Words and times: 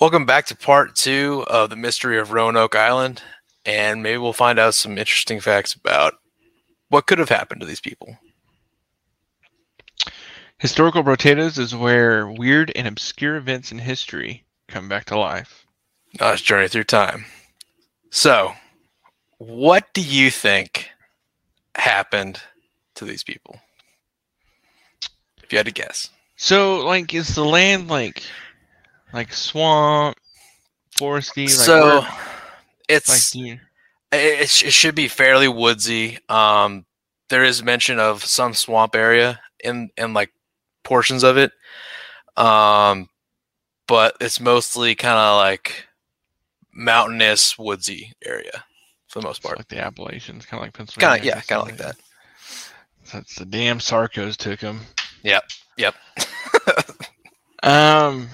Welcome 0.00 0.26
back 0.26 0.46
to 0.46 0.56
part 0.56 0.96
two 0.96 1.44
of 1.46 1.70
the 1.70 1.76
mystery 1.76 2.18
of 2.18 2.32
Roanoke 2.32 2.74
Island, 2.74 3.22
and 3.64 4.02
maybe 4.02 4.18
we'll 4.18 4.32
find 4.32 4.58
out 4.58 4.74
some 4.74 4.98
interesting 4.98 5.38
facts 5.38 5.74
about 5.74 6.14
what 6.88 7.06
could 7.06 7.20
have 7.20 7.28
happened 7.28 7.60
to 7.60 7.66
these 7.66 7.80
people. 7.80 8.18
Historical 10.58 11.04
Potatoes 11.04 11.58
is 11.58 11.76
where 11.76 12.26
weird 12.26 12.72
and 12.74 12.88
obscure 12.88 13.36
events 13.36 13.70
in 13.70 13.78
history 13.78 14.44
come 14.66 14.88
back 14.88 15.04
to 15.06 15.18
life. 15.18 15.64
Let's 16.18 16.42
journey 16.42 16.66
through 16.66 16.84
time. 16.84 17.26
So, 18.10 18.52
what 19.38 19.94
do 19.94 20.00
you 20.00 20.32
think 20.32 20.90
happened 21.76 22.40
to 22.96 23.04
these 23.04 23.22
people? 23.22 23.60
If 25.40 25.52
you 25.52 25.58
had 25.58 25.66
to 25.66 25.72
guess. 25.72 26.10
So, 26.34 26.84
like, 26.84 27.14
is 27.14 27.36
the 27.36 27.44
land 27.44 27.86
like, 27.86 28.24
like 29.14 29.32
swamp, 29.32 30.16
foresty? 30.98 31.44
Like, 31.44 31.50
so, 31.50 31.98
like, 32.00 32.12
it's 32.88 33.34
you- 33.34 33.60
it, 34.12 34.42
it 34.42 34.48
should 34.72 34.94
be 34.94 35.08
fairly 35.08 35.48
woodsy. 35.48 36.18
Um, 36.28 36.84
there 37.30 37.42
is 37.44 37.62
mention 37.62 37.98
of 37.98 38.24
some 38.24 38.54
swamp 38.54 38.94
area 38.94 39.40
in 39.62 39.90
in 39.96 40.12
like 40.14 40.30
portions 40.82 41.22
of 41.24 41.36
it, 41.38 41.52
um, 42.36 43.08
but 43.88 44.16
it's 44.20 44.40
mostly 44.40 44.94
kind 44.94 45.16
of 45.18 45.38
like 45.38 45.86
mountainous, 46.72 47.58
woodsy 47.58 48.12
area 48.24 48.64
for 49.08 49.20
the 49.20 49.26
most 49.26 49.38
it's 49.38 49.46
part. 49.46 49.58
like 49.58 49.68
the 49.68 49.80
Appalachians, 49.80 50.44
kind 50.46 50.60
of 50.60 50.66
like 50.66 50.74
Pennsylvania. 50.74 51.08
Kind 51.08 51.20
of 51.20 51.26
yeah, 51.26 51.40
kind 51.40 51.62
of 51.62 51.68
like 51.68 51.76
that. 51.78 51.96
That's 53.12 53.36
the 53.36 53.44
damn 53.46 53.78
Sarcos 53.78 54.36
took 54.36 54.60
them. 54.60 54.80
Yep. 55.22 55.44
Yep. 55.76 55.94
Um, 57.62 58.28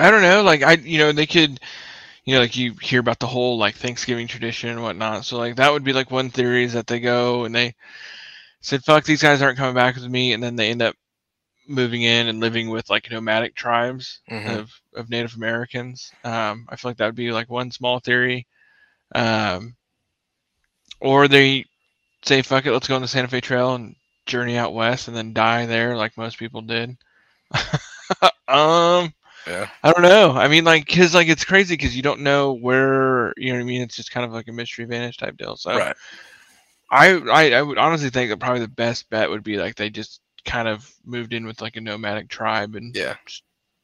I 0.00 0.10
don't 0.10 0.22
know. 0.22 0.42
Like 0.42 0.62
I, 0.62 0.72
you 0.74 0.98
know, 0.98 1.12
they 1.12 1.26
could, 1.26 1.60
you 2.24 2.34
know, 2.34 2.40
like 2.40 2.56
you 2.56 2.74
hear 2.80 3.00
about 3.00 3.18
the 3.20 3.26
whole 3.26 3.58
like 3.58 3.76
Thanksgiving 3.76 4.26
tradition 4.28 4.70
and 4.70 4.82
whatnot. 4.82 5.24
So 5.24 5.38
like 5.38 5.56
that 5.56 5.72
would 5.72 5.84
be 5.84 5.92
like 5.92 6.10
one 6.10 6.30
theory 6.30 6.64
is 6.64 6.74
that 6.74 6.86
they 6.86 7.00
go 7.00 7.44
and 7.44 7.54
they 7.54 7.74
said, 8.60 8.84
"Fuck, 8.84 9.04
these 9.04 9.22
guys 9.22 9.42
aren't 9.42 9.58
coming 9.58 9.74
back 9.74 9.96
with 9.96 10.04
me," 10.08 10.32
and 10.32 10.42
then 10.42 10.56
they 10.56 10.70
end 10.70 10.82
up 10.82 10.96
moving 11.68 12.02
in 12.02 12.28
and 12.28 12.40
living 12.40 12.70
with 12.70 12.90
like 12.90 13.10
nomadic 13.10 13.54
tribes 13.54 14.20
Mhm. 14.30 14.56
of 14.56 14.70
of 14.94 15.10
Native 15.10 15.34
Americans. 15.36 16.14
Um, 16.24 16.66
I 16.68 16.76
feel 16.76 16.90
like 16.90 16.98
that 16.98 17.06
would 17.06 17.14
be 17.16 17.32
like 17.32 17.50
one 17.50 17.70
small 17.70 18.00
theory. 18.00 18.46
Um, 19.14 19.76
or 21.00 21.28
they 21.28 21.66
say, 22.24 22.42
"Fuck 22.42 22.66
it, 22.66 22.72
let's 22.72 22.88
go 22.88 22.96
on 22.96 23.02
the 23.02 23.08
Santa 23.08 23.28
Fe 23.28 23.40
Trail 23.40 23.74
and 23.74 23.96
journey 24.26 24.56
out 24.56 24.74
west 24.74 25.08
and 25.08 25.16
then 25.16 25.32
die 25.34 25.66
there, 25.66 25.96
like 25.96 26.16
most 26.16 26.38
people 26.38 26.62
did." 26.62 26.96
um, 28.48 29.12
Yeah. 29.46 29.68
I 29.82 29.92
don't 29.92 30.02
know. 30.02 30.32
I 30.32 30.48
mean, 30.48 30.64
like, 30.64 30.86
cause 30.86 31.14
like 31.14 31.28
it's 31.28 31.44
crazy 31.44 31.74
because 31.74 31.96
you 31.96 32.02
don't 32.02 32.20
know 32.20 32.52
where 32.52 33.32
you 33.36 33.52
know 33.52 33.58
what 33.58 33.64
I 33.64 33.66
mean. 33.66 33.82
It's 33.82 33.96
just 33.96 34.10
kind 34.10 34.24
of 34.26 34.32
like 34.32 34.48
a 34.48 34.52
mystery 34.52 34.84
vanish 34.84 35.16
type 35.16 35.36
deal. 35.36 35.56
So 35.56 35.70
Right. 35.76 35.96
I, 36.90 37.12
I 37.14 37.50
I 37.52 37.62
would 37.62 37.78
honestly 37.78 38.10
think 38.10 38.30
that 38.30 38.38
probably 38.40 38.60
the 38.60 38.68
best 38.68 39.08
bet 39.10 39.30
would 39.30 39.42
be 39.44 39.56
like 39.56 39.76
they 39.76 39.90
just 39.90 40.20
kind 40.44 40.68
of 40.68 40.92
moved 41.04 41.32
in 41.32 41.46
with 41.46 41.60
like 41.60 41.76
a 41.76 41.80
nomadic 41.80 42.28
tribe 42.28 42.74
and 42.74 42.94
Yeah. 42.94 43.16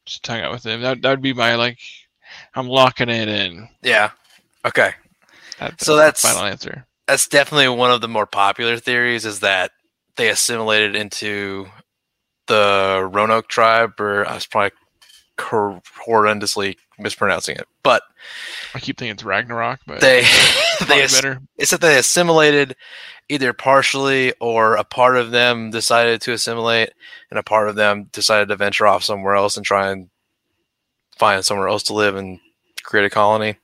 just 0.04 0.26
hung 0.26 0.40
out 0.40 0.52
with 0.52 0.62
them. 0.62 0.82
That 0.82 1.02
that 1.02 1.10
would 1.10 1.22
be 1.22 1.32
my 1.32 1.54
like. 1.54 1.78
I'm 2.56 2.66
locking 2.68 3.08
it 3.08 3.28
in. 3.28 3.68
Yeah. 3.82 4.10
Okay. 4.64 4.92
That- 5.60 5.80
So 5.80 5.94
that's- 5.96 6.20
final 6.22 6.42
answer. 6.42 6.86
That's 7.06 7.28
definitely 7.28 7.68
one 7.68 7.92
of 7.92 8.00
the 8.00 8.08
more 8.08 8.26
popular 8.26 8.78
theories. 8.78 9.24
Is 9.24 9.38
that 9.40 9.70
they 10.16 10.28
assimilated 10.28 10.96
into 10.96 11.68
the 12.48 13.08
Roanoke 13.12 13.48
tribe, 13.48 13.92
or 14.00 14.26
uh, 14.26 14.30
I 14.30 14.34
was 14.34 14.46
probably 14.46 14.72
hor- 15.40 15.82
horrendously 16.06 16.76
mispronouncing 16.98 17.56
it, 17.56 17.66
but 17.82 18.02
I 18.74 18.80
keep 18.80 18.98
thinking 18.98 19.12
it's 19.14 19.24
Ragnarok, 19.24 19.80
but 19.86 20.00
they 20.00 20.20
they 20.88 21.02
ass- 21.02 21.14
better. 21.14 21.40
it's 21.56 21.70
that 21.70 21.80
they 21.80 21.98
assimilated 21.98 22.76
either 23.28 23.52
partially 23.52 24.32
or 24.40 24.76
a 24.76 24.84
part 24.84 25.16
of 25.16 25.30
them 25.32 25.70
decided 25.70 26.20
to 26.22 26.32
assimilate 26.32 26.90
and 27.30 27.38
a 27.38 27.42
part 27.42 27.68
of 27.68 27.74
them 27.74 28.04
decided 28.12 28.48
to 28.48 28.56
venture 28.56 28.86
off 28.86 29.02
somewhere 29.02 29.34
else 29.34 29.56
and 29.56 29.66
try 29.66 29.90
and 29.90 30.08
find 31.18 31.44
somewhere 31.44 31.68
else 31.68 31.82
to 31.82 31.94
live 31.94 32.14
and 32.14 32.38
create 32.84 33.04
a 33.04 33.10
colony. 33.10 33.56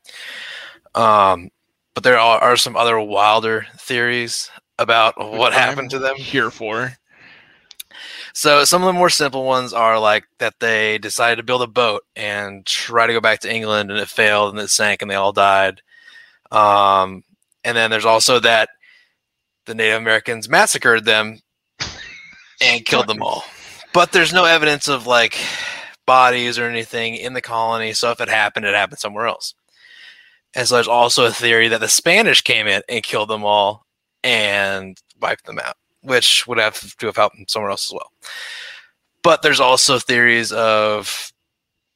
Um, 0.95 1.51
but 1.95 2.03
there 2.03 2.19
are, 2.19 2.41
are 2.41 2.57
some 2.57 2.77
other 2.77 2.99
wilder 2.99 3.67
theories 3.79 4.51
about 4.79 5.17
what 5.17 5.53
Which 5.53 5.55
happened 5.55 5.91
to 5.91 5.97
I'm 5.97 6.03
them. 6.03 6.17
Here 6.17 6.51
for 6.51 6.93
so 8.33 8.65
some 8.65 8.83
of 8.83 8.87
the 8.87 8.93
more 8.93 9.11
simple 9.11 9.45
ones 9.45 9.73
are 9.73 9.99
like 9.99 10.25
that 10.39 10.55
they 10.61 10.99
decided 10.99 11.37
to 11.37 11.43
build 11.43 11.63
a 11.63 11.67
boat 11.67 12.03
and 12.17 12.65
try 12.67 13.07
to 13.07 13.13
go 13.13 13.21
back 13.21 13.41
to 13.41 13.53
England 13.53 13.91
and 13.91 14.01
it 14.01 14.09
failed 14.09 14.55
and 14.55 14.63
it 14.63 14.69
sank 14.69 15.03
and 15.03 15.11
they 15.11 15.15
all 15.15 15.33
died. 15.33 15.83
Um, 16.51 17.25
and 17.65 17.77
then 17.77 17.91
there's 17.91 18.05
also 18.05 18.41
that 18.41 18.71
the 19.67 19.75
Native 19.75 19.99
Americans 20.01 20.49
massacred 20.49 21.05
them 21.05 21.41
and 22.61 22.85
killed 22.87 23.07
them 23.07 23.23
all. 23.23 23.45
But 23.93 24.13
there's 24.13 24.33
no 24.33 24.45
evidence 24.45 24.89
of 24.89 25.07
like 25.07 25.39
bodies 26.07 26.59
or 26.59 26.67
anything 26.67 27.17
in 27.17 27.35
the 27.35 27.43
colony. 27.43 27.93
So 27.93 28.11
if 28.11 28.21
it 28.21 28.29
happened, 28.29 28.67
it 28.67 28.75
happened 28.75 28.99
somewhere 28.99 29.27
else. 29.27 29.55
And 30.55 30.67
so 30.67 30.75
there's 30.75 30.89
also 30.89 31.25
a 31.25 31.33
theory 31.33 31.69
that 31.69 31.81
the 31.81 31.89
Spanish 31.89 32.43
came 32.43 32.67
in 32.67 32.83
and 32.89 33.03
killed 33.03 33.31
them 33.31 33.45
all 33.45 33.87
and 34.23 34.99
wiped 35.21 35.47
them 35.47 35.59
out 35.59 35.77
which 36.03 36.47
would 36.47 36.59
have 36.59 36.97
to 36.99 37.07
have 37.07 37.17
happened 37.17 37.49
somewhere 37.51 37.71
else 37.71 37.89
as 37.89 37.93
well. 37.95 38.13
But 39.23 39.43
there's 39.43 39.61
also 39.61 39.99
theories 39.99 40.53
of 40.53 41.33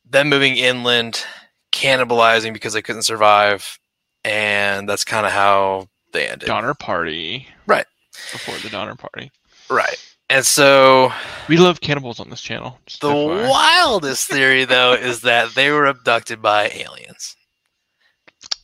them 0.09 0.29
moving 0.29 0.57
inland, 0.57 1.25
cannibalizing 1.73 2.53
because 2.53 2.73
they 2.73 2.83
couldn't 2.83 3.03
survive, 3.03 3.79
and 4.25 4.89
that's 4.89 5.05
kind 5.05 5.27
of 5.27 5.33
how 5.33 5.89
they 6.13 6.29
ended. 6.29 6.47
Donner 6.47 6.75
Party. 6.75 7.49
Right. 7.67 7.87
Before 8.33 8.57
the 8.59 8.69
Donner 8.71 8.95
Party. 8.95 9.31
Right. 9.69 9.97
And 10.31 10.45
so 10.45 11.13
We 11.49 11.57
love 11.57 11.81
cannibals 11.81 12.19
on 12.19 12.31
this 12.31 12.41
channel. 12.41 12.79
the 13.01 13.09
FYI. 13.11 13.49
wildest 13.49 14.29
theory, 14.29 14.65
though, 14.65 14.93
is 15.01 15.21
that 15.23 15.55
they 15.55 15.71
were 15.71 15.87
abducted 15.87 16.41
by 16.43 16.69
aliens. 16.69 17.37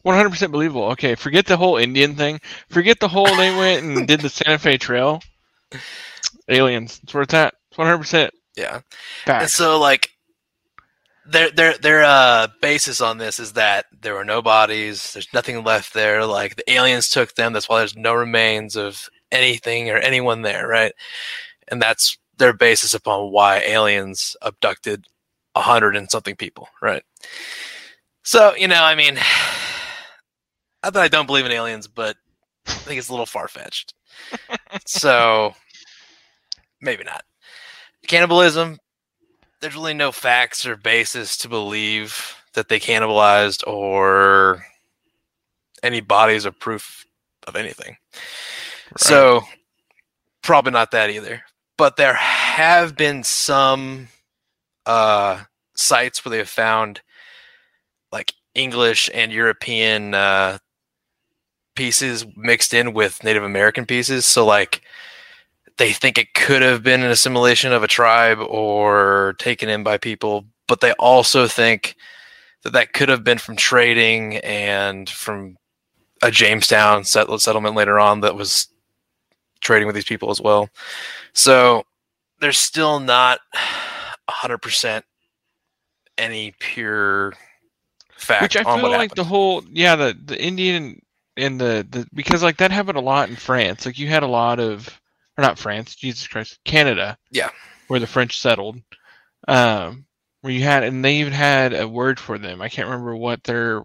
100% 0.05 0.51
believable. 0.51 0.85
Okay, 0.93 1.15
forget 1.15 1.47
the 1.47 1.57
whole 1.57 1.77
Indian 1.77 2.15
thing. 2.17 2.41
Forget 2.69 2.99
the 3.01 3.09
whole 3.09 3.27
they 3.37 3.55
went 3.57 3.85
and 3.85 4.07
did 4.09 4.21
the 4.21 4.29
Santa 4.29 4.59
Fe 4.59 4.77
Trail. 4.77 5.23
Aliens. 6.49 6.99
That's 6.99 7.15
where 7.15 7.23
it's 7.23 7.35
at. 7.35 7.55
It's 7.71 7.79
100% 7.79 8.31
Yeah. 8.57 8.81
And 9.43 9.51
so, 9.51 9.79
like, 9.79 10.11
their 11.25 11.51
their 11.51 11.79
their 11.79 12.03
uh, 12.05 12.49
basis 12.61 13.01
on 13.01 13.19
this 13.19 13.39
is 13.39 13.53
that 13.53 13.87
there 14.01 14.15
were 14.15 14.25
no 14.25 14.43
bodies. 14.43 15.13
There's 15.13 15.33
nothing 15.33 15.63
left 15.63 15.95
there. 15.95 16.25
Like 16.27 16.57
the 16.57 16.71
aliens 16.71 17.09
took 17.09 17.35
them. 17.35 17.53
That's 17.53 17.69
why 17.69 17.79
there's 17.79 17.97
no 17.97 18.15
remains 18.15 18.77
of 18.77 19.09
anything 19.31 19.89
or 19.91 19.99
anyone 19.99 20.43
there, 20.43 20.67
right? 20.67 20.93
And 21.69 21.81
that's 21.81 22.19
their 22.39 22.53
basis 22.53 22.93
upon 22.95 23.31
why 23.31 23.61
aliens 23.61 24.37
abducted 24.43 25.07
a 25.55 25.61
hundred 25.61 25.97
and 25.97 26.11
something 26.11 26.35
people, 26.35 26.69
right? 26.81 27.05
So 28.25 28.55
you 28.57 28.67
know, 28.67 28.83
I 28.83 28.95
mean, 28.95 29.15
not 30.83 30.93
that 30.95 31.03
I 31.03 31.09
don't 31.09 31.27
believe 31.27 31.47
in 31.47 31.53
aliens, 31.53 31.87
but 31.87 32.17
I 32.67 32.73
think 32.73 32.99
it's 32.99 33.09
a 33.09 33.13
little 33.13 33.27
far 33.27 33.49
fetched. 33.49 33.95
so 34.87 35.55
maybe 36.81 37.05
not. 37.05 37.25
Cannibalism, 38.07 38.79
there's 39.61 39.75
really 39.75 39.95
no 39.95 40.13
facts 40.13 40.67
or 40.67 40.77
basis 40.77 41.37
to 41.39 41.49
believe 41.49 42.37
that 42.55 42.69
they 42.69 42.81
cannibalized 42.81 43.67
or 43.67 44.65
any 45.83 46.01
bodies 46.01 46.47
or 46.47 46.53
proof 46.53 47.07
of 47.47 47.57
anything. 47.57 47.97
So 48.97 49.43
probably 50.43 50.73
not 50.73 50.91
that 50.91 51.11
either. 51.11 51.43
But 51.79 51.97
there 51.97 52.15
have 52.15 52.97
been 52.97 53.25
some 53.25 54.09
uh, 54.87 55.43
sites 55.75 56.25
where 56.25 56.31
they 56.31 56.39
have 56.39 56.49
found 56.49 57.01
like 58.11 58.35
English 58.55 59.09
and 59.15 59.33
European 59.33 60.15
uh, 60.15 60.59
pieces 61.75 62.27
mixed 62.37 62.75
in 62.75 62.93
with 62.93 63.23
Native 63.25 63.43
American 63.45 63.87
pieces. 63.87 64.27
So 64.27 64.45
like 64.45 64.83
they 65.79 65.93
think 65.93 66.19
it 66.19 66.35
could 66.35 66.63
have 66.63 66.83
been 66.83 67.03
an 67.03 67.11
assimilation 67.11 67.73
of 67.73 67.83
a 67.83 67.89
tribe 67.89 68.39
or 68.41 69.35
taken 69.39 69.69
in 69.69 69.83
by 69.83 69.97
people, 69.99 70.45
but 70.69 70.81
they 70.81 70.93
also 70.93 71.47
think 71.47 71.97
that 72.63 72.73
that 72.75 72.93
could 72.93 73.09
have 73.09 73.25
been 73.25 73.39
from 73.39 73.57
trading 73.57 74.37
and 74.39 75.09
from 75.09 75.57
a 76.23 76.31
Jamestown 76.31 77.05
settle- 77.05 77.39
settlement 77.39 77.75
later 77.75 77.99
on 77.99 78.21
that 78.21 78.37
was 78.37 78.69
trading 79.61 79.87
with 79.87 79.95
these 79.95 80.05
people 80.05 80.31
as 80.31 80.41
well. 80.41 80.69
So 81.33 81.85
there's 82.41 82.59
still 82.59 83.01
not 83.01 83.41
100% 84.29 85.03
any 86.19 86.55
pure 86.61 87.33
fact 88.17 88.43
Which 88.43 88.57
I 88.57 88.63
feel 88.63 88.83
like 88.91 88.93
happened. 88.93 89.17
the 89.17 89.25
whole 89.25 89.65
yeah 89.73 89.97
the 89.97 90.17
the 90.25 90.41
Indian 90.41 91.01
and 91.37 91.61
the 91.61 91.87
the 91.91 92.07
because 92.15 92.43
like 92.43 92.59
that 92.59 92.71
happened 92.71 92.99
a 92.99 93.03
lot 93.03 93.29
in 93.29 93.37
France. 93.37 93.87
Like 93.87 93.99
you 93.99 94.09
had 94.09 94.23
a 94.23 94.27
lot 94.29 94.59
of 94.61 94.89
or 95.39 95.43
not 95.43 95.59
France, 95.59 95.95
Jesus 95.97 96.27
Christ, 96.29 96.59
Canada. 96.65 97.17
Yeah. 97.31 97.51
Where 97.89 98.01
the 98.01 98.07
French 98.07 98.39
settled. 98.41 98.81
Um 99.49 100.07
where 100.43 100.53
you 100.53 100.63
had, 100.63 100.83
and 100.83 101.05
they 101.05 101.17
even 101.17 101.33
had 101.33 101.73
a 101.73 101.89
word 101.89 102.19
for 102.19 102.37
them. 102.39 102.61
I 102.61 102.69
can't 102.69 102.89
remember 102.89 103.15
what 103.17 103.45
their 103.45 103.83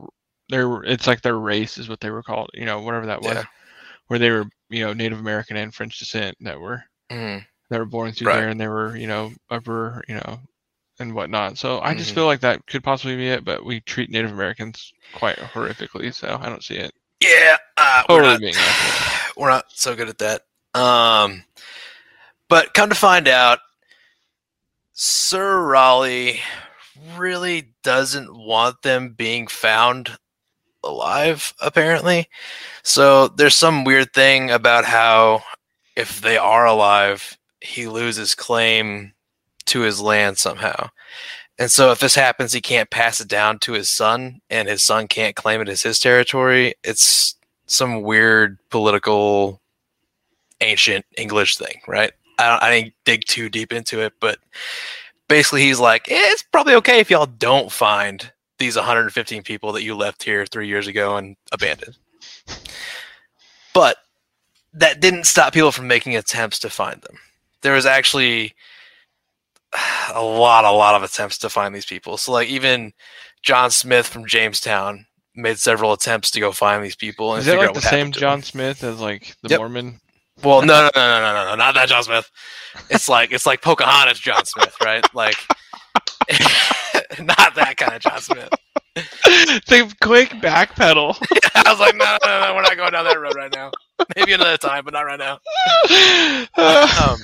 their 0.50 0.84
it's 0.84 1.08
like 1.08 1.22
their 1.22 1.38
race 1.38 1.78
is 1.78 1.88
what 1.90 2.00
they 2.00 2.10
were 2.10 2.24
called. 2.24 2.50
You 2.54 2.66
know, 2.66 2.82
whatever 2.82 3.06
that 3.08 3.22
was, 3.22 3.36
Yeah. 3.36 3.44
where 4.08 4.20
they 4.20 4.32
were 4.32 4.46
you 4.70 4.86
know 4.86 4.94
Native 4.94 5.20
American 5.20 5.58
and 5.58 5.74
French 5.74 6.00
descent 6.00 6.36
that 6.42 6.60
were 6.60 6.84
Mhm. 7.12 7.46
that 7.70 7.80
were 7.80 7.86
born 7.86 8.12
through 8.14 8.28
Right. 8.28 8.36
there, 8.36 8.50
and 8.50 8.60
they 8.60 8.68
were 8.68 8.96
you 8.96 9.08
know 9.08 9.34
upper 9.50 10.04
you 10.08 10.16
know 10.16 10.40
and 11.00 11.14
whatnot. 11.14 11.58
So 11.58 11.80
I 11.82 11.94
just 11.94 12.12
Mhm. 12.12 12.16
feel 12.16 12.26
like 12.26 12.40
that 12.42 12.66
could 12.68 12.84
possibly 12.84 13.16
be 13.16 13.30
it, 13.30 13.44
but 13.46 13.64
we 13.66 13.82
treat 13.82 14.10
Native 14.10 14.32
Americans 14.32 14.92
quite 15.14 15.38
horrifically, 15.38 16.14
so 16.14 16.38
I 16.42 16.50
don't 16.50 16.64
see 16.64 16.78
it. 16.78 16.94
Yeah, 17.22 17.58
uh, 17.78 18.04
we're 18.10 18.22
not, 18.22 18.40
being 18.40 18.54
accurate. 18.56 19.34
we're 19.38 19.50
not 19.50 19.66
so 19.70 19.96
good 19.96 20.10
at 20.10 20.20
that. 20.20 20.42
Um, 20.74 21.44
but 22.50 22.74
come 22.74 22.90
to 22.90 22.96
find 22.96 23.28
out, 23.28 23.60
Sir 24.94 25.62
Raleigh 25.62 26.40
really 27.18 27.74
doesn't 27.84 28.36
want 28.36 28.82
them 28.82 29.10
being 29.10 29.48
found 29.48 30.18
alive, 30.84 31.54
apparently. 31.62 32.28
So 32.84 33.28
there's 33.28 33.56
some 33.56 33.84
weird 33.84 34.14
thing 34.14 34.52
about 34.52 34.86
how 34.86 35.44
if 35.96 36.22
they 36.22 36.38
are 36.38 36.66
alive, 36.66 37.38
he 37.62 37.88
loses 37.88 38.36
claim 38.36 39.14
to 39.66 39.82
his 39.82 40.00
land 40.00 40.38
somehow. 40.38 40.90
And 41.60 41.72
so 41.72 41.92
if 41.92 42.00
this 42.00 42.16
happens, 42.16 42.54
he 42.54 42.62
can't 42.62 42.90
pass 42.90 43.20
it 43.20 43.28
down 43.28 43.60
to 43.60 43.74
his 43.74 43.90
son, 43.90 44.42
and 44.50 44.68
his 44.68 44.84
son 44.84 45.08
can't 45.08 45.36
claim 45.36 45.62
it 45.62 45.70
as 45.70 45.82
his 45.82 46.00
territory. 46.00 46.76
It's 46.84 47.36
some 47.66 48.02
weird 48.02 48.60
political 48.70 49.62
ancient 50.62 51.06
English 51.18 51.58
thing, 51.58 51.82
right? 51.88 52.12
I, 52.40 52.50
don't, 52.50 52.64
I 52.64 52.72
didn't 52.72 52.94
dig 53.06 53.26
too 53.26 53.50
deep 53.50 53.74
into 53.74 54.02
it, 54.02 54.14
but 54.20 54.38
basically 55.28 55.62
he's 55.62 55.80
like, 55.80 56.10
eh, 56.10 56.16
it's 56.16 56.44
probably 56.44 56.76
okay 56.76 57.00
if 57.00 57.10
y'all 57.10 57.26
don't 57.26 57.72
find 57.72 58.32
these 58.60 58.76
115 58.76 59.44
people 59.44 59.72
that 59.74 59.84
you 59.84 59.96
left 59.96 60.24
here 60.24 60.46
three 60.46 60.68
years 60.68 60.88
ago 60.88 61.18
and 61.18 61.36
abandoned. 61.52 61.98
But 63.74 63.98
that 64.74 65.00
didn't 65.00 65.26
stop 65.26 65.54
people 65.54 65.72
from 65.72 65.88
making 65.88 66.16
attempts 66.16 66.60
to 66.60 66.70
find 66.70 67.02
them. 67.02 67.18
There 67.62 67.74
was 67.74 67.86
actually 67.86 68.54
a 70.14 70.24
lot, 70.24 70.66
a 70.66 70.72
lot 70.72 70.96
of 70.96 71.04
attempts 71.04 71.38
to 71.40 71.50
find 71.50 71.74
these 71.74 71.86
people. 71.86 72.18
So 72.18 72.32
like 72.32 72.48
even 72.50 72.94
John 73.44 73.72
Smith 73.72 74.08
from 74.08 74.26
Jamestown 74.26 75.06
made 75.36 75.60
several 75.60 75.94
attempts 75.94 76.32
to 76.32 76.40
go 76.40 76.52
find 76.52 76.84
these 76.84 76.96
people. 76.96 77.34
And 77.34 77.42
Is 77.42 77.48
it 77.48 77.58
like 77.58 77.74
the 77.74 77.82
same 77.82 78.12
John 78.12 78.42
Smith 78.42 78.84
as 78.84 79.00
like 79.00 79.36
the 79.44 79.50
yep. 79.50 79.60
Mormon? 79.60 80.00
Well, 80.44 80.62
no, 80.62 80.82
no, 80.84 80.90
no, 80.96 81.20
no, 81.22 81.34
no, 81.34 81.50
no, 81.50 81.56
not 81.56 81.74
that 81.76 81.90
John 81.90 82.04
Smith. 82.04 82.30
It's 82.90 83.10
like 83.10 83.32
it's 83.32 83.46
like 83.46 83.62
Pocahontas 83.62 84.20
John 84.20 84.46
Smith, 84.46 84.76
right? 84.84 85.04
Like, 85.16 85.36
not 87.20 87.56
that 87.56 87.76
kind 87.78 87.94
of 87.94 88.02
John 88.02 88.22
Smith. 88.22 88.50
The 89.68 89.94
quick 90.02 90.30
backpedal. 90.30 91.16
I 91.56 91.72
was 91.72 91.80
like, 91.80 91.96
no, 91.96 92.06
no, 92.06 92.18
no, 92.24 92.48
no, 92.48 92.56
we're 92.56 92.64
not 92.64 92.76
going 92.78 92.92
down 92.92 93.06
that 93.06 93.20
road 93.20 93.36
right 93.36 93.54
now. 93.54 93.70
Maybe 94.16 94.34
another 94.34 94.58
time, 94.58 94.84
but 94.86 94.94
not 94.94 95.02
right 95.02 95.20
now. 95.20 95.34
um, 96.58 97.20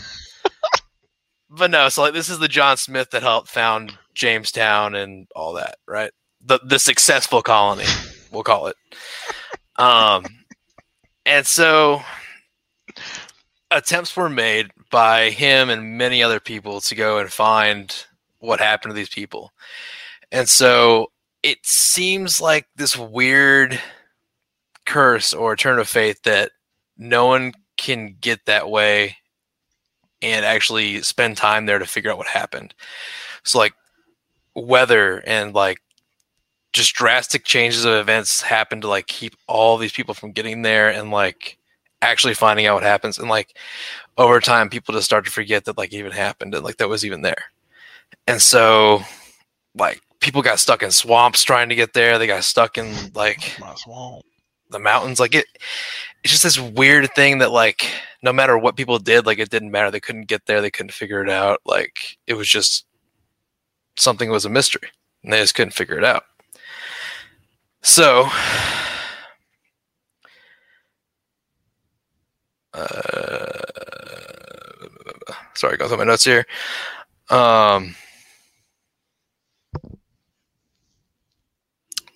but 1.55 1.71
no, 1.71 1.89
so 1.89 2.01
like 2.01 2.13
this 2.13 2.29
is 2.29 2.39
the 2.39 2.47
John 2.47 2.77
Smith 2.77 3.11
that 3.11 3.21
helped 3.23 3.47
found 3.47 3.97
Jamestown 4.13 4.95
and 4.95 5.27
all 5.35 5.53
that, 5.53 5.75
right? 5.87 6.11
The 6.41 6.59
the 6.63 6.79
successful 6.79 7.41
colony, 7.41 7.85
we'll 8.31 8.43
call 8.43 8.67
it. 8.67 8.75
Um, 9.75 10.25
and 11.25 11.45
so 11.45 12.01
attempts 13.71 14.15
were 14.15 14.29
made 14.29 14.71
by 14.91 15.29
him 15.29 15.69
and 15.69 15.97
many 15.97 16.21
other 16.21 16.39
people 16.39 16.81
to 16.81 16.95
go 16.95 17.19
and 17.19 17.31
find 17.31 18.05
what 18.39 18.59
happened 18.59 18.91
to 18.91 18.95
these 18.95 19.09
people. 19.09 19.51
And 20.31 20.49
so 20.49 21.11
it 21.43 21.59
seems 21.63 22.41
like 22.41 22.67
this 22.75 22.97
weird 22.97 23.79
curse 24.85 25.33
or 25.33 25.55
turn 25.55 25.79
of 25.79 25.87
fate 25.87 26.17
that 26.23 26.51
no 26.97 27.25
one 27.25 27.53
can 27.77 28.15
get 28.19 28.45
that 28.45 28.69
way 28.69 29.17
and 30.23 30.45
actually 30.45 31.01
spend 31.01 31.37
time 31.37 31.65
there 31.65 31.79
to 31.79 31.85
figure 31.85 32.11
out 32.11 32.17
what 32.17 32.27
happened. 32.27 32.73
So 33.43 33.59
like 33.59 33.73
weather 34.55 35.23
and 35.25 35.53
like 35.53 35.79
just 36.71 36.95
drastic 36.95 37.43
changes 37.43 37.85
of 37.85 37.93
events 37.93 38.41
happen 38.41 38.81
to 38.81 38.87
like 38.87 39.07
keep 39.07 39.35
all 39.47 39.77
these 39.77 39.91
people 39.91 40.13
from 40.13 40.31
getting 40.31 40.63
there 40.63 40.89
and 40.89 41.11
like 41.11 41.57
actually 42.01 42.33
finding 42.33 42.65
out 42.65 42.75
what 42.75 42.83
happens 42.83 43.17
and 43.17 43.29
like 43.29 43.55
over 44.17 44.41
time 44.41 44.69
people 44.69 44.93
just 44.93 45.05
start 45.05 45.23
to 45.23 45.31
forget 45.31 45.65
that 45.65 45.77
like 45.77 45.93
even 45.93 46.11
happened 46.11 46.53
and 46.53 46.63
like 46.63 46.77
that 46.77 46.89
was 46.89 47.05
even 47.05 47.21
there. 47.21 47.45
And 48.27 48.41
so 48.41 49.01
like 49.75 50.01
people 50.19 50.41
got 50.41 50.59
stuck 50.59 50.83
in 50.83 50.91
swamps 50.91 51.43
trying 51.43 51.69
to 51.69 51.75
get 51.75 51.93
there. 51.93 52.17
They 52.17 52.27
got 52.27 52.43
stuck 52.43 52.77
in 52.77 53.11
like 53.13 53.57
My 53.59 53.75
swamp. 53.75 54.23
The 54.73 54.79
mountains 54.79 55.19
like 55.19 55.33
it 55.35 55.45
it's 56.23 56.31
just 56.31 56.43
this 56.43 56.59
weird 56.59 57.09
thing 57.13 57.37
that 57.39 57.51
like 57.51 57.85
no 58.21 58.33
matter 58.33 58.57
what 58.57 58.75
people 58.77 58.97
did 58.99 59.25
like 59.25 59.39
it 59.39 59.49
didn't 59.49 59.71
matter. 59.71 59.91
They 59.91 59.99
couldn't 59.99 60.27
get 60.27 60.45
there. 60.45 60.61
They 60.61 60.71
couldn't 60.71 60.93
figure 60.93 61.21
it 61.21 61.29
out. 61.29 61.59
Like 61.65 62.17
it 62.27 62.33
was 62.33 62.47
just 62.47 62.85
something 63.97 64.29
was 64.29 64.45
a 64.45 64.49
mystery 64.49 64.89
and 65.23 65.31
they 65.31 65.39
just 65.39 65.55
couldn't 65.55 65.73
figure 65.73 65.97
it 65.97 66.05
out. 66.05 66.23
So 67.81 68.27
uh, 72.73 73.59
sorry 75.53 75.77
going 75.77 75.89
through 75.89 75.97
my 75.97 76.05
notes 76.05 76.23
here. 76.23 76.45
Um 77.29 77.95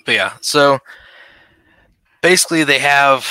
but 0.05 0.15
yeah 0.15 0.33
so 0.39 0.79
basically 2.27 2.65
they 2.65 2.79
have 2.79 3.25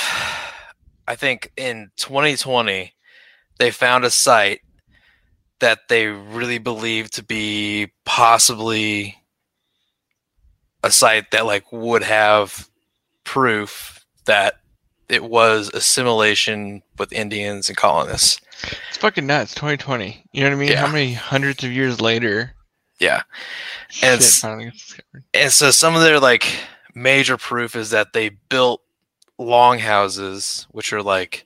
i 1.07 1.15
think 1.15 1.51
in 1.55 1.91
2020 1.97 2.93
they 3.59 3.69
found 3.69 4.03
a 4.03 4.09
site 4.09 4.61
that 5.59 5.79
they 5.87 6.07
really 6.07 6.57
believe 6.57 7.09
to 7.11 7.23
be 7.23 7.91
possibly 8.05 9.15
a 10.83 10.89
site 10.89 11.29
that 11.29 11.45
like 11.45 11.71
would 11.71 12.01
have 12.01 12.69
proof 13.23 14.03
that 14.25 14.55
it 15.09 15.23
was 15.23 15.69
assimilation 15.75 16.81
with 16.97 17.13
indians 17.13 17.69
and 17.69 17.77
colonists 17.77 18.41
It's 18.89 18.97
fucking 18.97 19.27
nuts. 19.27 19.53
2020. 19.53 20.25
You 20.31 20.41
know 20.41 20.49
what 20.49 20.55
I 20.55 20.59
mean? 20.59 20.73
How 20.75 20.87
many 20.91 21.13
hundreds 21.13 21.63
of 21.63 21.71
years 21.71 22.01
later? 22.01 22.55
yeah 22.99 23.21
And 24.01 24.23
and 25.35 25.51
so 25.51 25.69
some 25.69 25.93
of 25.93 26.01
their 26.01 26.19
like 26.19 26.47
major 26.95 27.37
proof 27.37 27.75
is 27.75 27.91
that 27.91 28.13
they 28.13 28.29
built 28.49 28.81
longhouses 29.37 30.67
which 30.71 30.91
are 30.91 31.03
like 31.03 31.45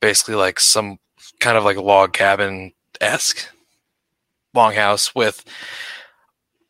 basically 0.00 0.34
like 0.34 0.60
some 0.60 0.98
kind 1.40 1.56
of 1.56 1.64
like 1.64 1.76
log 1.76 2.12
cabin 2.12 2.72
esque 3.00 3.48
longhouse 4.54 5.14
with 5.14 5.44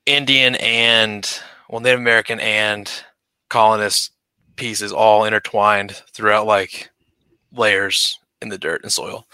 indian 0.07 0.55
and 0.57 1.41
well 1.69 1.81
native 1.81 1.99
american 1.99 2.39
and 2.41 3.05
colonist 3.49 4.13
pieces 4.57 4.93
all 4.93 5.25
intertwined 5.25 6.03
throughout 6.13 6.47
like 6.47 6.91
layers 7.53 8.19
in 8.41 8.49
the 8.49 8.59
dirt 8.59 8.83
and 8.83 8.93
soil 8.93 9.27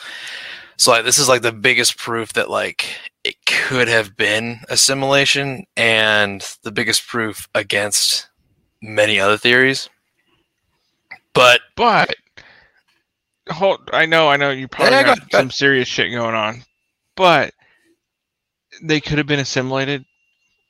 so 0.77 0.91
like 0.91 1.05
this 1.05 1.19
is 1.19 1.29
like 1.29 1.43
the 1.43 1.53
biggest 1.53 1.99
proof 1.99 2.33
that 2.33 2.51
like 2.51 2.97
it 3.25 3.37
could 3.47 3.89
have 3.89 4.17
been 4.17 4.61
assimilation 4.69 5.65
and 5.77 6.47
the 6.63 6.71
biggest 6.71 7.07
proof 7.07 7.49
against 7.55 8.29
many 8.83 9.19
other 9.19 9.39
theories. 9.39 9.89
But 11.35 11.61
But 11.77 12.15
hold, 13.51 13.91
I 13.93 14.07
know, 14.07 14.29
I 14.29 14.37
know, 14.37 14.51
you 14.51 14.69
probably 14.69 14.95
Yeah, 14.95 15.03
go 15.03 15.09
got 15.09 15.19
ahead, 15.19 15.31
go 15.31 15.39
some 15.39 15.51
serious 15.51 15.89
shit 15.89 16.11
going 16.13 16.35
on, 16.35 16.65
but 17.17 17.53
they 18.83 19.01
could 19.01 19.19
have 19.19 19.27
been 19.27 19.41
assimilated. 19.41 20.05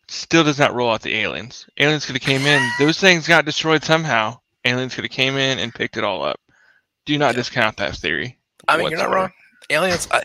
Still 0.08 0.44
does 0.44 0.58
not 0.58 0.74
rule 0.74 0.90
out 0.90 1.00
the 1.02 1.14
aliens. 1.16 1.66
Aliens 1.78 2.04
could 2.04 2.14
have 2.14 2.22
came 2.22 2.42
in. 2.42 2.60
Those 2.78 2.98
things 2.98 3.26
got 3.26 3.46
destroyed 3.46 3.84
somehow. 3.84 4.38
Aliens 4.64 4.94
could 4.94 5.04
have 5.04 5.10
came 5.10 5.36
in 5.36 5.58
and 5.58 5.74
picked 5.74 5.96
it 5.96 6.04
all 6.04 6.22
up. 6.24 6.38
Do 7.06 7.16
not 7.18 7.28
Yeah. 7.32 7.38
discount 7.40 7.76
that 7.78 7.96
theory. 7.96 8.38
I 8.68 8.76
mean, 8.76 8.90
you're 8.90 8.98
not 8.98 9.10
wrong. 9.10 9.32
Aliens, 9.70 10.06
I- 10.10 10.24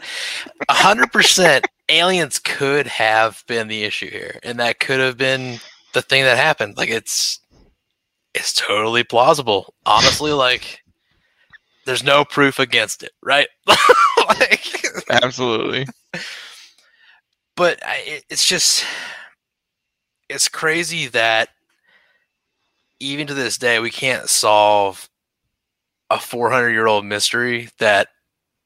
a 0.68 0.74
hundred 0.74 1.14
percent, 1.14 1.66
aliens 1.88 2.40
could 2.40 2.88
have 2.88 3.44
been 3.48 3.68
the 3.70 3.84
issue 3.84 4.10
here, 4.10 4.40
and 4.44 4.60
that 4.60 4.80
could 4.80 5.00
have 5.00 5.18
been 5.18 5.60
the 5.94 6.02
thing 6.02 6.24
that 6.24 6.38
happened. 6.38 6.76
Like 6.78 6.90
it's, 6.90 7.40
it's 8.34 8.54
totally 8.54 9.04
plausible. 9.04 9.74
Honestly, 9.86 10.32
like 10.32 10.82
there's 11.86 12.04
no 12.04 12.24
proof 12.26 12.60
against 12.60 13.04
it, 13.04 13.12
right? 13.24 13.48
like, 14.28 14.86
Absolutely. 15.10 15.88
but 17.56 17.80
I, 17.84 18.22
it's 18.30 18.46
just 18.46 18.86
it's 20.30 20.48
crazy 20.48 21.08
that 21.08 21.50
even 23.00 23.28
to 23.28 23.34
this 23.34 23.58
day 23.58 23.80
we 23.80 23.90
can't 23.90 24.30
solve 24.30 25.10
a 26.10 26.20
400 26.20 26.70
year 26.70 26.88
old 26.88 27.06
mystery 27.06 27.70
that 27.80 28.10